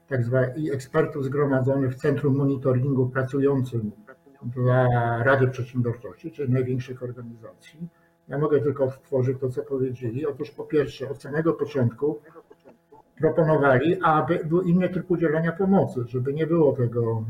tak 0.08 0.24
zwa, 0.24 0.46
i 0.46 0.72
ekspertów 0.72 1.26
zgromadzonych 1.26 1.92
w 1.92 1.96
Centrum 1.96 2.36
Monitoringu 2.36 3.10
pracującym 3.10 3.92
dla 4.44 4.88
Rady 5.24 5.48
Przedsiębiorczości, 5.48 6.32
czyli 6.32 6.54
największych 6.54 7.04
organizacji. 7.04 7.88
Ja 8.28 8.38
mogę 8.38 8.60
tylko 8.60 8.84
odtworzyć 8.84 9.40
to, 9.40 9.50
co 9.50 9.64
powiedzieli. 9.64 10.26
Otóż 10.26 10.52
po 10.52 10.64
pierwsze, 10.64 11.10
od 11.10 11.22
samego 11.22 11.54
początku 11.54 12.20
proponowali, 13.18 14.02
aby 14.02 14.40
był 14.46 14.62
inny 14.62 14.90
tryb 14.90 15.12
udzielania 15.12 15.52
pomocy, 15.52 16.04
żeby 16.08 16.34
nie 16.34 16.48
było 16.48 16.74
tego, 16.74 17.24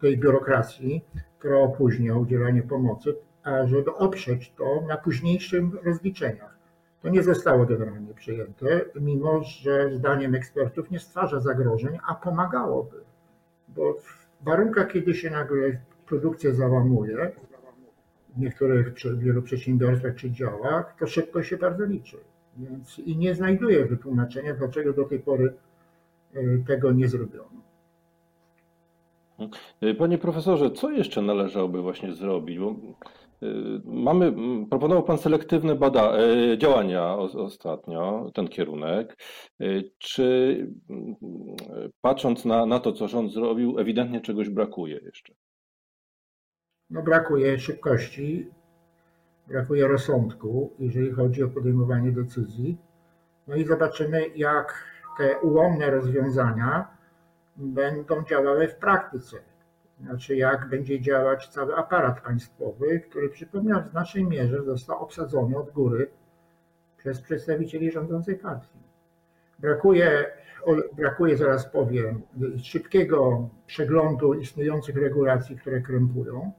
tej 0.00 0.18
biurokracji, 0.18 1.04
która 1.38 1.58
opóźnia 1.58 2.14
udzielanie 2.14 2.62
pomocy, 2.62 3.14
żeby 3.64 3.94
oprzeć 3.94 4.52
to 4.56 4.82
na 4.88 4.96
późniejszym 4.96 5.78
rozliczeniach. 5.82 6.60
To 7.02 7.08
nie 7.08 7.22
zostało 7.22 7.66
generalnie 7.66 8.14
przyjęte, 8.14 8.84
mimo 9.00 9.42
że 9.42 9.90
zdaniem 9.94 10.34
ekspertów 10.34 10.90
nie 10.90 10.98
stwarza 10.98 11.40
zagrożeń, 11.40 11.98
a 12.06 12.14
pomagałoby. 12.14 12.96
Bo 13.68 13.94
w 13.94 14.44
warunkach, 14.44 14.92
kiedy 14.92 15.14
się 15.14 15.30
nagle 15.30 15.80
produkcja 16.06 16.54
załamuje, 16.54 17.32
w 18.36 18.40
niektórych 18.40 18.94
wielu 19.18 19.42
przedsiębiorstwach 19.42 20.14
czy 20.14 20.30
działach, 20.30 20.96
to 20.98 21.06
szybko 21.06 21.42
się 21.42 21.56
bardzo 21.56 21.84
liczy. 21.84 22.16
Więc 22.56 22.98
i 22.98 23.16
nie 23.16 23.34
znajduję 23.34 23.86
wytłumaczenia, 23.86 24.54
dlaczego 24.54 24.92
do 24.92 25.04
tej 25.04 25.18
pory 25.18 25.54
e, 26.34 26.40
tego 26.66 26.92
nie 26.92 27.08
zrobiono. 27.08 27.60
Panie 29.98 30.18
profesorze, 30.18 30.70
co 30.70 30.90
jeszcze 30.90 31.22
należałoby 31.22 31.82
właśnie 31.82 32.14
zrobić? 32.14 32.58
Bo 32.58 32.74
Y, 32.74 32.74
mamy, 33.84 34.32
proponował 34.70 35.02
Pan 35.02 35.18
selektywne 35.18 35.74
bada, 35.74 36.18
y, 36.20 36.58
działania 36.58 37.16
ostatnio, 37.16 38.30
ten 38.34 38.48
kierunek. 38.48 39.16
Y, 39.62 39.90
czy 39.98 40.66
patrząc 42.00 42.44
na, 42.44 42.66
na 42.66 42.80
to, 42.80 42.92
co 42.92 43.08
rząd 43.08 43.32
zrobił, 43.32 43.78
ewidentnie 43.78 44.20
czegoś 44.20 44.48
brakuje 44.48 45.00
jeszcze? 45.02 45.34
No 46.90 47.02
brakuje 47.02 47.58
szybkości, 47.58 48.50
brakuje 49.48 49.88
rozsądku, 49.88 50.72
jeżeli 50.78 51.10
chodzi 51.10 51.42
o 51.42 51.48
podejmowanie 51.48 52.12
decyzji. 52.12 52.78
No 53.46 53.56
i 53.56 53.64
zobaczymy, 53.64 54.28
jak 54.36 54.84
te 55.18 55.40
ułomne 55.40 55.90
rozwiązania 55.90 56.88
będą 57.56 58.24
działały 58.24 58.68
w 58.68 58.76
praktyce 58.76 59.49
znaczy 60.02 60.36
jak 60.36 60.68
będzie 60.68 61.00
działać 61.00 61.48
cały 61.48 61.76
aparat 61.76 62.20
państwowy, 62.20 63.00
który 63.00 63.28
przypomniał 63.28 63.82
w 63.82 63.88
znacznej 63.88 64.24
mierze 64.24 64.62
został 64.62 65.02
obsadzony 65.02 65.58
od 65.58 65.70
góry 65.70 66.10
przez 66.96 67.20
przedstawicieli 67.20 67.90
rządzącej 67.90 68.38
partii. 68.38 68.78
Brakuje, 69.58 70.26
brakuje 70.92 71.36
zaraz 71.36 71.66
powiem, 71.66 72.22
szybkiego 72.62 73.48
przeglądu 73.66 74.34
istniejących 74.34 74.96
regulacji, 74.96 75.56
które 75.56 75.80
krępują, 75.80 76.52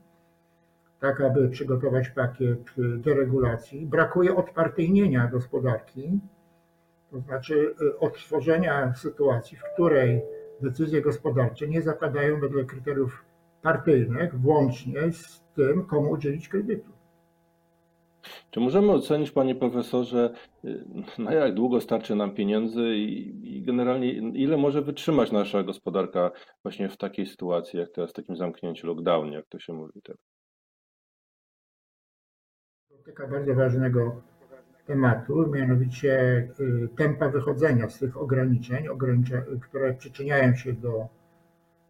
tak 1.00 1.22
aby 1.22 1.50
przygotować 1.50 2.10
pakiet 2.10 2.72
deregulacji. 2.98 3.86
Brakuje 3.86 4.36
odpartyjnienia 4.36 5.28
gospodarki, 5.28 6.20
to 7.12 7.20
znaczy 7.20 7.76
y, 7.82 8.00
odtworzenia 8.00 8.94
sytuacji, 8.94 9.58
w 9.58 9.64
której 9.74 10.22
decyzje 10.62 11.02
gospodarcze 11.02 11.68
nie 11.68 11.82
zapadają 11.82 12.40
wedle 12.40 12.64
kryteriów 12.64 13.31
partyjnych, 13.62 14.40
włącznie 14.40 15.12
z 15.12 15.44
tym, 15.56 15.86
komu 15.86 16.12
udzielić 16.12 16.50
kredytu. 16.50 16.92
Czy 18.52 18.60
możemy 18.60 18.92
ocenić, 18.92 19.32
panie 19.32 19.56
profesorze, 19.56 20.34
na 21.18 21.34
jak 21.34 21.54
długo 21.54 21.82
starczy 21.82 22.16
nam 22.16 22.36
pieniędzy 22.36 22.82
i, 22.82 23.58
i, 23.58 23.64
generalnie 23.64 24.12
ile 24.14 24.58
może 24.58 24.82
wytrzymać 24.82 25.32
nasza 25.32 25.64
gospodarka 25.64 26.32
właśnie 26.64 26.90
w 26.90 26.98
takiej 26.98 27.26
sytuacji, 27.26 27.80
jak 27.80 27.90
teraz, 27.92 28.10
w 28.10 28.14
takim 28.14 28.36
zamknięciu, 28.36 28.88
lockdownie, 28.88 29.36
jak 29.36 29.46
to 29.50 29.60
się 29.60 29.74
mówi 29.74 30.02
teraz? 30.04 30.22
Dotyka 32.92 33.28
bardzo 33.28 33.56
ważnego 33.56 34.22
tematu, 34.86 35.48
mianowicie 35.48 36.48
tempa 36.98 37.30
wychodzenia 37.30 37.90
z 37.90 38.00
tych 38.00 38.18
ograniczeń, 38.18 38.86
które 39.62 39.94
przyczyniają 39.94 40.56
się 40.56 40.74
do 40.74 41.08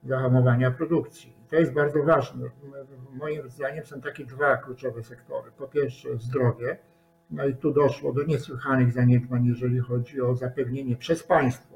zahamowania 0.04 0.72
produkcji. 0.72 1.41
To 1.52 1.56
jest 1.56 1.74
bardzo 1.74 2.04
ważne. 2.04 2.50
Moim 3.14 3.50
zdaniem 3.50 3.86
są 3.86 4.02
takie 4.02 4.26
dwa 4.26 4.58
kluczowe 4.58 5.04
sektory. 5.04 5.52
Po 5.58 5.68
pierwsze 5.68 6.18
zdrowie, 6.18 6.78
no 7.32 7.46
i 7.46 7.56
tu 7.56 7.72
doszło 7.74 8.14
do 8.14 8.24
niesłychanych 8.24 8.92
zaniedbań, 8.92 9.46
jeżeli 9.46 9.80
chodzi 9.80 10.22
o 10.22 10.36
zapewnienie 10.36 10.96
przez 10.96 11.24
państwo 11.24 11.76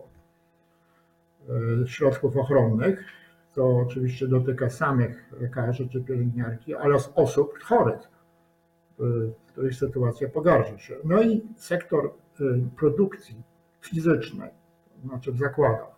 e, 1.83 1.87
środków 1.87 2.37
ochronnych, 2.37 3.03
co 3.51 3.77
oczywiście 3.77 4.27
dotyka 4.27 4.69
samych 4.69 5.33
lekarzy 5.39 5.89
czy 5.89 6.01
pielęgniarki, 6.01 6.75
ale 6.75 6.95
osób 7.15 7.59
chorych, 7.63 8.09
których 9.47 9.75
sytuacja 9.75 10.29
pogarsza 10.29 10.77
się. 10.77 10.95
No 11.03 11.21
i 11.21 11.47
sektor 11.57 12.05
e, 12.05 12.43
produkcji 12.77 13.43
fizycznej, 13.81 14.49
to 15.01 15.07
znaczy 15.07 15.31
w 15.31 15.37
zakładach. 15.37 15.94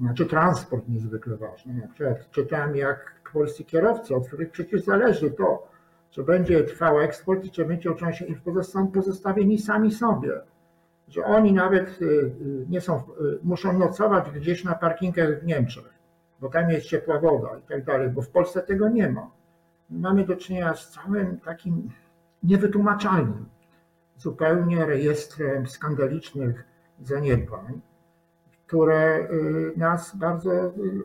Znaczy 0.00 0.26
transport 0.26 0.88
niezwykle 0.88 1.36
ważny. 1.36 1.74
Na 1.74 1.88
przykład 1.88 2.30
czytałem, 2.30 2.76
jak 2.76 3.18
polscy 3.32 3.64
kierowcy, 3.64 4.14
od 4.14 4.26
których 4.26 4.50
przecież 4.50 4.84
zależy 4.84 5.30
to, 5.30 5.68
czy 6.10 6.22
będzie 6.22 6.64
trwał 6.64 7.00
eksport 7.00 7.44
i 7.44 7.50
czy 7.50 7.64
będzie 7.64 7.90
się 8.10 8.24
ich 8.24 8.38
są 8.62 8.88
pozostawieni 8.88 9.58
sami 9.58 9.92
sobie. 9.92 10.40
Że 11.08 11.24
oni 11.24 11.52
nawet 11.52 12.02
y, 12.02 12.04
y, 12.04 12.66
nie 12.68 12.80
są, 12.80 12.96
y, 12.96 13.02
muszą 13.42 13.78
nocować 13.78 14.30
gdzieś 14.30 14.64
na 14.64 14.74
parkingach 14.74 15.40
w 15.40 15.46
Niemczech, 15.46 15.94
bo 16.40 16.48
tam 16.48 16.70
jest 16.70 16.86
ciepła 16.86 17.20
woda 17.20 17.48
i 17.58 17.62
tak 17.62 17.84
dalej, 17.84 18.08
bo 18.08 18.22
w 18.22 18.30
Polsce 18.30 18.62
tego 18.62 18.88
nie 18.88 19.10
ma. 19.10 19.30
Mamy 19.90 20.24
do 20.24 20.36
czynienia 20.36 20.74
z 20.74 20.90
całym 20.90 21.40
takim 21.40 21.90
niewytłumaczalnym 22.42 23.48
zupełnie 24.16 24.86
rejestrem 24.86 25.66
skandalicznych 25.66 26.64
zaniedbań, 27.02 27.80
które 28.68 29.28
nas 29.76 30.16
bardzo 30.16 30.50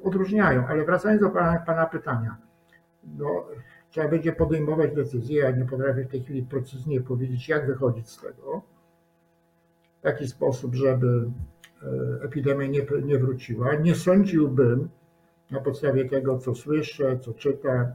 odróżniają. 0.04 0.68
Ale 0.68 0.86
wracając 0.86 1.22
do 1.22 1.30
Pana, 1.30 1.60
pana 1.60 1.86
pytania, 1.86 2.38
no, 3.18 3.46
trzeba 3.90 4.08
będzie 4.08 4.34
podejmować 4.34 4.96
decyzje. 4.96 5.42
Ja 5.42 5.52
nie 5.52 5.66
potrafię 5.66 6.04
w 6.04 6.12
tej 6.12 6.24
chwili 6.24 6.44
precyzyjnie 6.44 7.02
powiedzieć, 7.02 7.50
jak 7.50 7.68
wychodzić 7.68 8.10
z 8.10 8.22
tego. 8.22 8.62
W 10.00 10.02
taki 10.02 10.28
sposób, 10.28 10.76
żeby 10.76 11.32
e, 11.84 12.24
epidemia 12.24 12.68
nie, 12.68 12.86
nie 13.04 13.20
wróciła. 13.20 13.76
Nie 13.76 13.96
sądziłbym, 13.96 14.90
na 15.52 15.60
podstawie 15.60 16.10
tego, 16.10 16.38
co 16.38 16.56
słyszę, 16.56 17.20
co 17.20 17.34
czytam, 17.34 17.86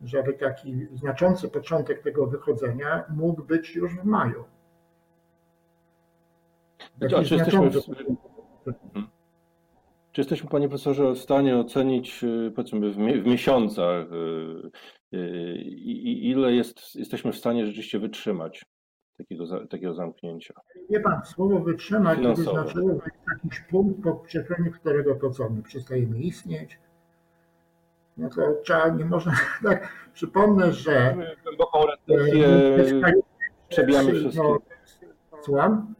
żeby 0.00 0.32
taki 0.32 0.86
znaczący 0.94 1.48
początek 1.48 2.02
tego 2.02 2.26
wychodzenia 2.26 3.04
mógł 3.08 3.44
być 3.44 3.76
już 3.76 3.96
w 3.96 4.04
maju. 4.04 4.44
Taki 7.00 7.24
czy, 7.24 7.34
jesteśmy 7.34 7.70
w... 7.70 8.25
Mhm. 8.66 9.06
czy 10.12 10.20
jesteśmy, 10.20 10.50
panie 10.50 10.68
profesorze, 10.68 11.12
w 11.12 11.18
stanie 11.18 11.56
ocenić, 11.56 12.24
e, 12.24 12.50
powiedzmy, 12.50 12.90
w 13.22 13.26
miesiącach, 13.26 14.06
e, 15.12 15.56
i 15.62 16.30
ile 16.30 16.52
jest, 16.52 16.94
jesteśmy 16.94 17.32
w 17.32 17.36
stanie 17.36 17.66
rzeczywiście 17.66 17.98
wytrzymać 17.98 18.64
takiego, 19.18 19.66
takiego 19.66 19.94
zamknięcia. 19.94 20.54
Wie 20.90 21.00
pan, 21.00 21.24
słowo 21.24 21.60
wytrzymać 21.60 22.18
to 22.22 22.36
znaczyło, 22.36 22.88
że 22.88 23.10
jest 23.14 23.44
jakiś 23.44 23.60
punkt, 23.60 24.02
po 24.02 24.14
przekroczeniu 24.14 24.72
którego 24.72 25.14
to 25.14 25.30
co, 25.30 25.50
my 25.50 25.62
przestajemy 25.62 26.18
istnieć. 26.18 26.78
No 28.16 28.28
to 28.28 28.54
trzeba, 28.64 28.88
nie 28.88 29.04
można, 29.04 29.32
tak, 29.64 30.08
przypomnę, 30.12 30.72
że 30.72 31.16
głęboką 31.44 31.78
refleksję 31.86 33.12
przebijamy 33.68 34.12
wszystkie. 34.12 34.42
No, 34.42 34.58
słucham? 35.42 35.94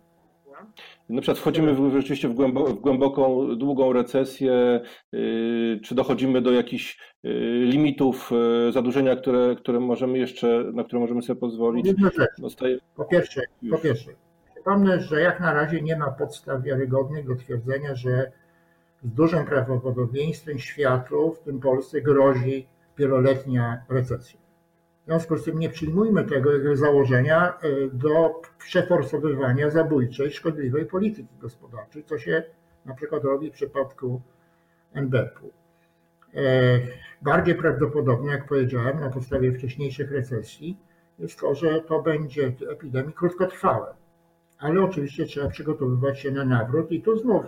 Na 1.09 1.21
przykład 1.21 1.39
wchodzimy 1.39 1.75
w, 1.75 1.93
rzeczywiście 1.93 2.29
w, 2.29 2.35
głębo, 2.35 2.67
w 2.67 2.81
głęboką, 2.81 3.49
długą 3.57 3.93
recesję, 3.93 4.81
yy, 5.13 5.81
czy 5.85 5.95
dochodzimy 5.95 6.43
do 6.43 6.53
jakichś 6.53 6.99
yy, 7.23 7.33
limitów 7.65 8.31
yy, 8.67 8.73
zadłużenia, 8.73 9.17
które, 9.17 9.57
które 9.59 9.81
możemy 9.81 10.19
jeszcze, 10.19 10.65
na 10.75 10.85
które 10.85 11.01
możemy 11.01 11.23
sobie 11.23 11.41
pozwolić. 11.41 11.95
Dostaje... 12.39 12.79
Po 12.97 13.05
pierwsze, 13.05 13.43
po 13.71 13.79
pierwsze, 13.79 14.11
przypomnę, 14.55 15.01
że 15.01 15.21
jak 15.21 15.41
na 15.41 15.55
razie 15.55 15.83
nie 15.83 15.97
ma 15.97 16.11
podstaw 16.11 16.63
wiarygodnych 16.63 17.29
do 17.29 17.37
twierdzenia, 17.37 17.95
że 17.95 18.33
z 19.03 19.15
dużym 19.15 19.45
prawdopodobieństwem 19.45 20.59
światu, 20.59 21.33
w 21.33 21.41
tym 21.41 21.61
Polsce, 21.61 22.01
grozi 22.01 22.67
wieloletnia 22.99 23.83
recesja. 23.89 24.46
W 25.07 25.09
związku 25.09 25.37
z 25.37 25.45
tym 25.45 25.59
nie 25.59 25.69
przyjmujmy 25.69 26.25
tego 26.25 26.77
założenia 26.77 27.49
e, 27.49 27.69
do 27.93 28.43
przeforsowywania 28.59 29.71
zabójczej, 29.71 30.31
szkodliwej 30.31 30.87
polityki 30.87 31.29
gospodarczej, 31.41 32.05
co 32.05 32.19
się 32.19 32.43
na 32.87 32.95
przykład 32.95 33.25
robi 33.25 33.51
w 33.51 33.55
przypadku 33.55 34.21
NBP-u. 34.95 35.51
E, 36.35 36.81
bardziej 37.23 37.55
prawdopodobne, 37.55 38.33
jak 38.33 38.49
powiedziałem, 38.49 39.01
na 39.01 39.11
podstawie 39.11 39.53
wcześniejszych 39.53 40.11
recesji, 40.11 40.79
jest 41.19 41.41
to, 41.41 41.55
że 41.55 41.81
to 41.81 42.03
będzie 42.03 42.53
epidemii 42.71 43.13
krótkotrwałe. 43.13 43.95
Ale 44.59 44.83
oczywiście 44.83 45.27
trzeba 45.27 45.49
przygotowywać 45.49 46.21
się 46.21 46.31
na 46.31 46.45
nawrót 46.45 46.93
i 46.93 47.03
tu 47.03 47.17
znów, 47.17 47.45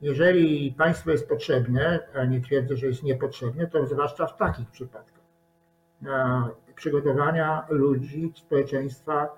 jeżeli 0.00 0.74
państwo 0.78 1.10
jest 1.10 1.28
potrzebne, 1.28 2.08
a 2.14 2.24
nie 2.24 2.40
twierdzę, 2.40 2.76
że 2.76 2.86
jest 2.86 3.02
niepotrzebne, 3.02 3.66
to 3.66 3.86
zwłaszcza 3.86 4.26
w 4.26 4.36
takich 4.36 4.70
przypadkach 4.70 5.15
przygotowania 6.74 7.66
ludzi, 7.68 8.32
społeczeństwa 8.34 9.28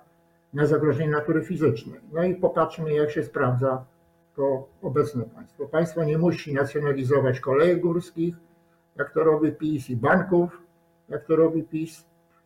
na 0.53 0.67
zagrożenie 0.67 1.11
natury 1.11 1.45
fizycznej. 1.45 2.01
No 2.13 2.23
i 2.25 2.35
popatrzmy, 2.35 2.93
jak 2.93 3.11
się 3.11 3.23
sprawdza 3.23 3.85
to 4.37 4.69
obecne 4.83 5.25
państwo. 5.25 5.67
Państwo 5.67 6.05
nie 6.05 6.19
musi 6.19 6.55
nacjonalizować 6.55 7.41
kolejek 7.41 7.81
górskich, 7.81 8.35
jak 8.97 9.11
to 9.11 9.25
robi 9.25 9.53
PiS, 9.53 9.91
i 9.91 9.97
banków, 9.97 10.63
jak 11.09 11.25
to 11.25 11.37
robi 11.37 11.63
PiS. 11.63 12.05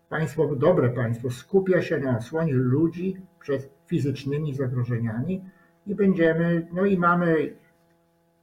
Państwo, 0.09 0.46
dobre 0.57 0.88
państwo, 0.88 1.31
skupia 1.31 1.83
się 1.83 1.98
na 1.98 2.18
osłonie 2.18 2.53
ludzi 2.53 3.16
przed 3.40 3.70
fizycznymi 3.87 4.55
zagrożeniami 4.55 5.44
i 5.87 5.94
będziemy, 5.94 6.68
no 6.72 6.85
i 6.85 6.98
mamy 6.98 7.57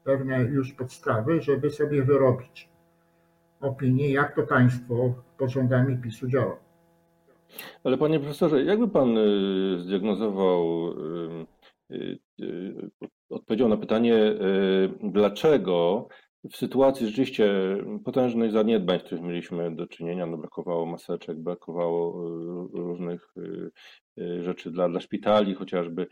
pewne 0.04 0.42
już 0.42 0.74
podstawy, 0.74 1.42
żeby 1.42 1.70
sobie 1.70 2.04
wyrobić 2.04 2.69
opinię, 3.62 4.10
jak 4.12 4.36
to 4.36 4.44
państwo 4.44 5.14
pod 5.38 5.50
rządami 5.50 5.98
PiSu 5.98 6.28
działa. 6.28 6.60
Ale 7.84 7.98
panie 7.98 8.20
profesorze, 8.20 8.64
jakby 8.64 8.88
pan 8.88 9.18
y, 9.18 9.80
zdiagnozował, 9.80 10.92
y, 11.92 12.20
y, 12.42 12.90
odpowiedział 13.30 13.70
na 13.70 13.78
pytanie, 13.78 14.34
dlaczego 15.04 16.08
w 16.52 16.56
sytuacji 16.56 17.08
rzeczywiście 17.08 17.54
potężnych 18.06 18.52
zaniedbań, 18.52 19.00
z 19.00 19.04
których 19.04 19.24
mieliśmy 19.24 19.76
do 19.76 19.88
czynienia, 19.88 20.26
no 20.26 20.38
brakowało 20.38 20.86
maseczek, 20.86 21.40
brakowało 21.40 22.30
różnych 22.74 23.34
rzeczy 24.42 24.72
dla, 24.72 24.90
dla 24.90 25.00
szpitali 25.00 25.56
chociażby, 25.56 26.08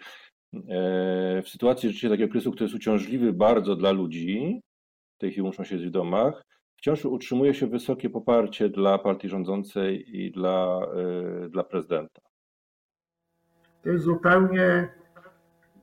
e, 0.53 1.41
w 1.41 1.49
sytuacji 1.49 1.89
rzeczywiście 1.89 2.09
takiego 2.09 2.31
kryzysu, 2.31 2.51
który 2.51 2.65
jest 2.65 2.75
uciążliwy 2.75 3.33
bardzo 3.33 3.75
dla 3.75 3.91
ludzi, 3.91 4.61
w 5.17 5.19
tej 5.19 5.31
chwili 5.31 5.47
muszą 5.47 5.63
siedzieć 5.63 5.87
w 5.87 5.91
domach, 5.91 6.43
wciąż 6.77 7.05
utrzymuje 7.05 7.53
się 7.53 7.67
wysokie 7.67 8.09
poparcie 8.09 8.69
dla 8.69 8.97
partii 8.97 9.29
rządzącej 9.29 10.17
i 10.17 10.31
dla, 10.31 10.87
y, 11.45 11.49
dla 11.49 11.63
prezydenta. 11.63 12.21
To 13.83 13.89
jest 13.89 14.03
zupełnie, 14.03 14.89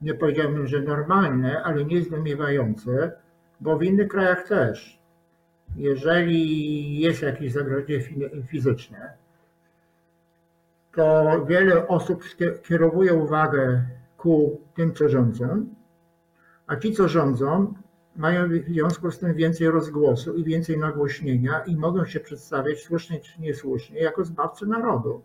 nie 0.03 0.15
powiedziałbym, 0.15 0.67
że 0.67 0.81
normalne, 0.81 1.63
ale 1.63 1.85
nie 1.85 2.03
zdumiewające, 2.03 3.13
bo 3.61 3.79
w 3.79 3.83
innych 3.83 4.09
krajach 4.09 4.49
też. 4.49 4.99
Jeżeli 5.77 7.01
jest 7.01 7.23
jakieś 7.23 7.53
zagrożenie 7.53 8.01
fizyczne, 8.47 9.13
to 10.95 11.45
wiele 11.47 11.89
osób 11.89 12.25
kierowuje 12.69 13.15
uwagę 13.15 13.83
ku 14.17 14.61
tym, 14.75 14.95
co 14.95 15.09
rządzą, 15.09 15.67
a 16.67 16.77
ci, 16.77 16.93
co 16.93 17.09
rządzą, 17.09 17.75
mają 18.17 18.49
w 18.49 18.53
związku 18.53 19.11
z 19.11 19.19
tym 19.19 19.35
więcej 19.35 19.71
rozgłosu 19.71 20.35
i 20.35 20.45
więcej 20.45 20.79
nagłośnienia 20.79 21.61
i 21.61 21.77
mogą 21.77 22.05
się 22.05 22.21
przedstawiać 22.21 22.83
słusznie 22.83 23.21
czy 23.21 23.41
niesłusznie 23.41 24.01
jako 24.01 24.25
zbawcy 24.25 24.67
narodu. 24.67 25.23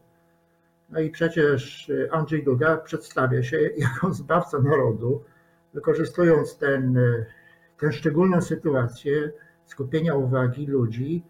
No 0.89 0.99
i 0.99 1.09
przecież 1.09 1.91
Andrzej 2.11 2.43
Duda 2.43 2.77
przedstawia 2.77 3.43
się 3.43 3.57
jako 3.77 4.13
zbawca 4.13 4.59
narodu, 4.59 5.23
wykorzystując 5.73 6.57
ten, 6.57 6.99
tę 7.77 7.91
szczególną 7.91 8.41
sytuację 8.41 9.31
skupienia 9.65 10.15
uwagi 10.15 10.67
ludzi 10.67 11.23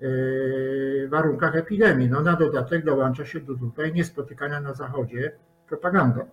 w 0.00 1.06
warunkach 1.10 1.56
epidemii. 1.56 2.08
No 2.08 2.20
na 2.20 2.36
dodatek 2.36 2.84
dołącza 2.84 3.26
się 3.26 3.40
do 3.40 3.54
tutaj 3.54 3.92
niespotykana 3.92 4.60
na 4.60 4.74
Zachodzie 4.74 5.32
propaganda 5.68 6.26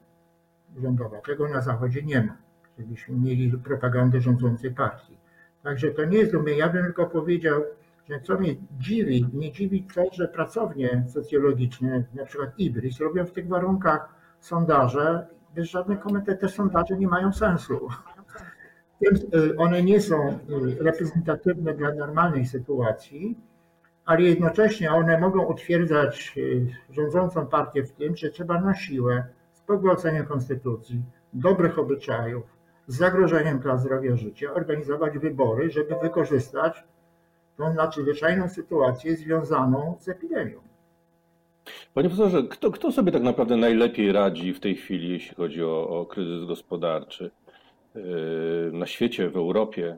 rządowa. 0.81 1.21
Tego 1.21 1.49
na 1.49 1.61
Zachodzie 1.61 2.03
nie 2.03 2.21
ma 2.21 2.37
żebyśmy 2.79 3.15
mieli 3.15 3.51
propagandę 3.51 4.21
rządzącej 4.21 4.71
partii. 4.71 5.17
Także 5.63 5.91
to 5.91 6.05
nie 6.05 6.17
jest 6.17 6.31
do 6.31 6.39
mnie. 6.39 6.53
Ja 6.53 6.69
bym 6.69 6.83
tylko 6.83 7.05
powiedział, 7.05 7.63
że 8.09 8.19
co 8.21 8.39
mnie 8.39 8.55
dziwi, 8.79 9.25
mnie 9.33 9.51
dziwi 9.51 9.88
to, 9.95 10.03
że 10.12 10.27
pracownie 10.27 11.03
socjologiczne, 11.07 12.03
na 12.13 12.25
przykład 12.25 12.59
IBRIS, 12.59 12.99
robią 12.99 13.25
w 13.25 13.31
tych 13.31 13.47
warunkach 13.47 14.09
sondaże, 14.39 15.27
bez 15.55 15.69
żadnych 15.69 15.99
komentarzy, 15.99 16.38
te 16.38 16.49
sondaże 16.49 16.97
nie 16.97 17.07
mają 17.07 17.33
sensu. 17.33 17.89
Więc 19.01 19.25
one 19.57 19.83
nie 19.83 20.01
są 20.01 20.39
reprezentatywne 20.79 21.73
dla 21.73 21.93
normalnej 21.93 22.45
sytuacji, 22.45 23.38
ale 24.05 24.21
jednocześnie 24.21 24.91
one 24.91 25.19
mogą 25.19 25.45
utwierdzać 25.45 26.36
rządzącą 26.89 27.47
partię 27.47 27.83
w 27.83 27.91
tym, 27.91 28.15
że 28.15 28.29
trzeba 28.29 28.62
na 28.62 28.75
siłę, 28.75 29.23
z 29.53 29.62
pogwałceniem 29.62 30.25
konstytucji, 30.25 31.03
dobrych 31.33 31.79
obyczajów, 31.79 32.43
z 32.88 32.98
zagrożeniem 32.98 33.60
dla 33.60 33.78
zdrowia 33.78 34.15
życia, 34.15 34.54
organizować 34.54 35.17
wybory, 35.17 35.72
żeby 35.72 35.96
wykorzystać 36.02 36.84
tą 37.58 37.74
nadzwyczajną 37.74 38.50
sytuację 38.50 39.15
związaną 39.15 39.96
z 40.00 40.10
epidemią. 40.10 40.62
Panie 41.93 42.10
profesorze, 42.10 42.43
kto, 42.43 42.72
kto 42.72 42.91
sobie 42.91 43.12
tak 43.12 43.24
naprawdę 43.24 43.58
najlepiej 43.58 44.12
radzi 44.12 44.54
w 44.54 44.60
tej 44.60 44.76
chwili, 44.76 45.10
jeśli 45.10 45.36
chodzi 45.36 45.63
o, 45.63 45.89
o 45.89 46.06
kryzys 46.06 46.48
gospodarczy 46.48 47.32
yy, 47.96 48.02
na 48.74 48.86
świecie, 48.86 49.30
w 49.30 49.38
Europie? 49.38 49.98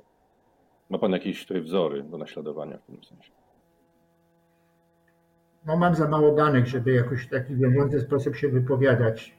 Ma 0.89 0.97
Pan 0.97 1.11
jakieś 1.11 1.45
tutaj 1.45 1.61
wzory 1.61 2.03
do 2.03 2.17
naśladowania 2.17 2.77
w 2.77 2.85
tym 2.85 3.03
sensie? 3.03 3.31
No 5.65 5.77
mam 5.77 5.95
za 5.95 6.07
mało 6.07 6.35
danych, 6.35 6.67
żeby 6.67 6.91
jakoś 6.91 7.25
w 7.25 7.29
taki 7.29 7.55
wiążący 7.55 8.01
sposób 8.01 8.35
się 8.35 8.49
wypowiadać. 8.49 9.37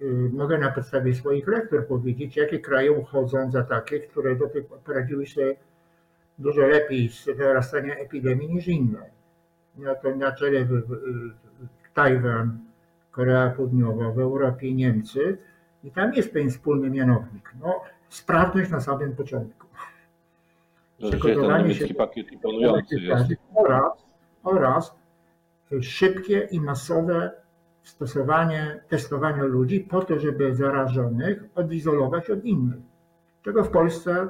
Yy, 0.00 0.30
mogę 0.32 0.58
na 0.58 0.70
podstawie 0.70 1.14
swoich 1.14 1.48
lektur 1.48 1.86
powiedzieć, 1.86 2.36
jakie 2.36 2.58
kraje 2.58 2.92
uchodzą 2.92 3.50
za 3.50 3.62
takie, 3.62 4.00
które 4.00 4.36
do 4.36 4.48
tej 4.48 4.64
poradziły 4.84 5.26
sobie 5.26 5.56
dużo 6.38 6.60
lepiej 6.60 7.08
z 7.08 7.24
wyrastania 7.24 7.94
epidemii 7.94 8.48
niż 8.48 8.68
inne. 8.68 9.10
Na, 9.78 9.94
to 9.94 10.16
na 10.16 10.32
czele 10.32 10.66
Tajwan, 11.94 12.58
Korea 13.10 13.50
Południowa, 13.50 14.10
w 14.10 14.18
Europie 14.18 14.74
Niemcy 14.74 15.38
i 15.84 15.90
tam 15.90 16.14
jest 16.14 16.32
pewien 16.32 16.50
wspólny 16.50 16.90
mianownik. 16.90 17.54
No, 17.60 17.80
sprawność 18.08 18.70
na 18.70 18.80
samym 18.80 19.16
początku. 19.16 19.66
Przygotowanie 20.98 21.74
się 21.74 21.94
pakiet 21.94 22.32
imponujący 22.32 23.00
jest. 23.00 23.24
Oraz, 23.54 24.06
oraz 24.42 24.94
szybkie 25.80 26.48
i 26.50 26.60
masowe 26.60 27.30
stosowanie 27.88 28.80
testowania 28.88 29.44
ludzi 29.44 29.80
po 29.80 30.04
to, 30.04 30.18
żeby 30.18 30.54
zarażonych 30.54 31.44
odizolować 31.54 32.30
od 32.30 32.44
innych, 32.44 32.78
czego 33.44 33.64
w 33.64 33.70
Polsce 33.70 34.28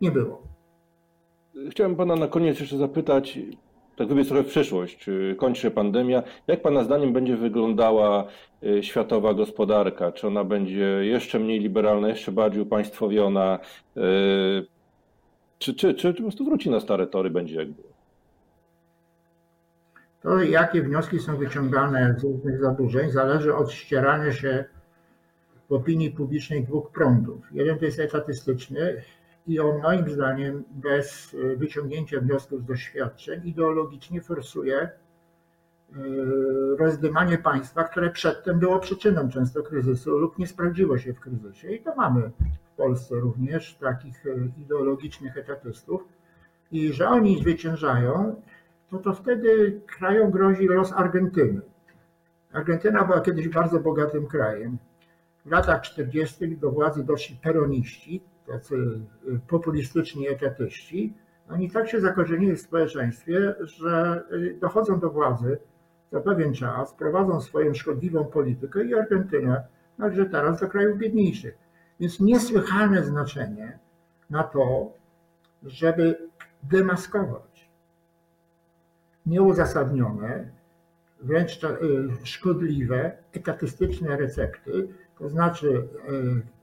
nie 0.00 0.10
było. 0.10 0.42
Chciałem 1.70 1.96
pana 1.96 2.16
na 2.16 2.28
koniec 2.28 2.60
jeszcze 2.60 2.76
zapytać, 2.76 3.38
tak 3.96 4.08
wybiec 4.08 4.28
trochę 4.28 4.42
w 4.42 4.46
przyszłość, 4.46 5.06
kończy 5.36 5.62
się 5.62 5.70
pandemia. 5.70 6.22
Jak 6.46 6.62
pana 6.62 6.84
zdaniem 6.84 7.12
będzie 7.12 7.36
wyglądała 7.36 8.24
y, 8.62 8.82
światowa 8.82 9.34
gospodarka? 9.34 10.12
Czy 10.12 10.26
ona 10.26 10.44
będzie 10.44 10.84
jeszcze 10.84 11.38
mniej 11.38 11.60
liberalna, 11.60 12.08
jeszcze 12.08 12.32
bardziej 12.32 12.62
upaństwowiona? 12.62 13.58
Czy, 15.58 15.74
czy, 15.74 15.94
czy, 15.94 15.94
czy 15.94 16.14
po 16.14 16.22
prostu 16.22 16.44
wróci 16.44 16.70
na 16.70 16.80
stare 16.80 17.06
tory, 17.06 17.30
będzie 17.30 17.56
jak 17.56 17.70
było? 17.70 17.89
To 20.20 20.42
jakie 20.42 20.82
wnioski 20.82 21.18
są 21.18 21.36
wyciągane 21.36 22.14
z 22.18 22.24
różnych 22.24 22.60
zaburzeń 22.60 23.10
zależy 23.10 23.54
od 23.54 23.72
ścierania 23.72 24.32
się 24.32 24.64
w 25.68 25.72
opinii 25.72 26.10
publicznej 26.10 26.64
dwóch 26.64 26.90
prądów. 26.90 27.52
Jeden 27.52 27.78
to 27.78 27.84
jest 27.84 28.00
etatystyczny, 28.00 29.02
i 29.46 29.60
on 29.60 29.80
moim 29.80 30.10
zdaniem 30.10 30.64
bez 30.70 31.34
e, 31.34 31.56
wyciągnięcia 31.56 32.20
wniosków 32.20 32.62
z 32.62 32.64
doświadczeń 32.64 33.40
ideologicznie 33.48 34.20
forsuje 34.20 34.78
e, 34.80 34.90
rozdymanie 36.78 37.38
państwa, 37.38 37.84
które 37.84 38.10
przedtem 38.10 38.58
było 38.58 38.78
przyczyną 38.78 39.28
często 39.28 39.62
kryzysu 39.62 40.18
lub 40.18 40.38
nie 40.38 40.46
sprawdziło 40.46 40.98
się 40.98 41.12
w 41.12 41.20
kryzysie. 41.20 41.72
I 41.72 41.80
to 41.80 41.94
mamy 41.94 42.30
w 42.72 42.76
Polsce 42.76 43.14
również 43.14 43.74
takich 43.74 44.26
e, 44.26 44.60
ideologicznych 44.62 45.36
etatystów. 45.36 46.02
I 46.72 46.92
że 46.92 47.08
oni 47.08 47.38
zwyciężają, 47.38 48.42
to 48.90 48.98
to 48.98 49.14
wtedy 49.14 49.80
krajom 49.86 50.30
grozi 50.30 50.66
los 50.66 50.92
Argentyny. 50.92 51.60
Argentyna 52.52 53.04
była 53.04 53.20
kiedyś 53.20 53.48
bardzo 53.48 53.80
bogatym 53.80 54.26
krajem. 54.26 54.78
W 55.44 55.50
latach 55.50 55.82
40. 55.82 56.56
do 56.56 56.70
władzy 56.70 57.04
doszli 57.04 57.36
peroniści, 57.36 58.22
tacy 58.46 58.76
y, 58.76 59.40
populistyczni 59.48 60.28
etatyści, 60.28 61.14
oni 61.50 61.70
tak 61.70 61.88
się 61.88 62.00
zakorzenili 62.00 62.56
w 62.56 62.60
społeczeństwie, 62.60 63.54
że 63.60 64.22
y, 64.32 64.58
dochodzą 64.60 65.00
do 65.00 65.10
władzy 65.10 65.58
za 66.12 66.20
pewien 66.20 66.54
czas, 66.54 66.94
prowadzą 66.94 67.40
swoją 67.40 67.74
szkodliwą 67.74 68.24
politykę 68.24 68.84
i 68.84 68.94
Argentynę 68.94 69.64
także 69.98 70.26
teraz 70.26 70.60
do 70.60 70.68
krajów 70.68 70.98
biedniejszych. 70.98 71.58
Więc 72.00 72.20
niesłychane 72.20 73.04
znaczenie 73.04 73.78
na 74.30 74.42
to, 74.42 74.92
żeby 75.62 76.28
demaskować 76.62 77.49
nieuzasadnione, 79.26 80.50
wręcz 81.20 81.64
y, 81.64 81.68
szkodliwe, 82.24 83.12
etatystyczne 83.32 84.16
recepty, 84.16 84.88
to 85.18 85.28
znaczy 85.28 85.88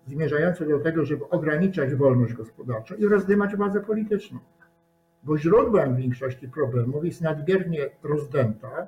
zmierzające 0.07 0.65
do 0.65 0.79
tego, 0.79 1.05
żeby 1.05 1.29
ograniczać 1.29 1.95
wolność 1.95 2.33
gospodarczą 2.33 2.95
i 2.95 3.05
rozdymać 3.05 3.55
władzę 3.55 3.81
polityczną. 3.81 4.39
Bo 5.23 5.37
źródłem 5.37 5.95
większości 5.95 6.49
problemów 6.49 7.05
jest 7.05 7.21
nadmiernie 7.21 7.89
rozdęta 8.03 8.87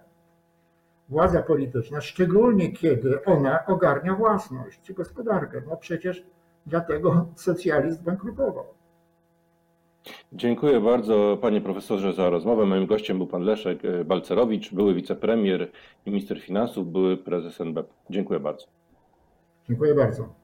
władza 1.09 1.43
polityczna, 1.43 2.01
szczególnie 2.01 2.71
kiedy 2.71 3.23
ona 3.23 3.65
ogarnia 3.65 4.15
własność 4.15 4.81
czy 4.81 4.93
gospodarkę. 4.93 5.61
No 5.67 5.77
przecież 5.77 6.23
dlatego 6.65 7.27
socjalizm 7.35 8.03
bankrutował. 8.03 8.65
Dziękuję 10.33 10.79
bardzo 10.79 11.37
panie 11.41 11.61
profesorze 11.61 12.13
za 12.13 12.29
rozmowę. 12.29 12.65
Moim 12.65 12.85
gościem 12.85 13.17
był 13.17 13.27
pan 13.27 13.43
Leszek 13.43 13.79
Balcerowicz, 14.05 14.73
były 14.73 14.93
wicepremier, 14.93 15.71
minister 16.05 16.39
finansów, 16.39 16.91
były 16.91 17.17
prezes 17.17 17.61
NBP. 17.61 17.93
Dziękuję 18.09 18.39
bardzo. 18.39 18.67
Dziękuję 19.67 19.95
bardzo. 19.95 20.38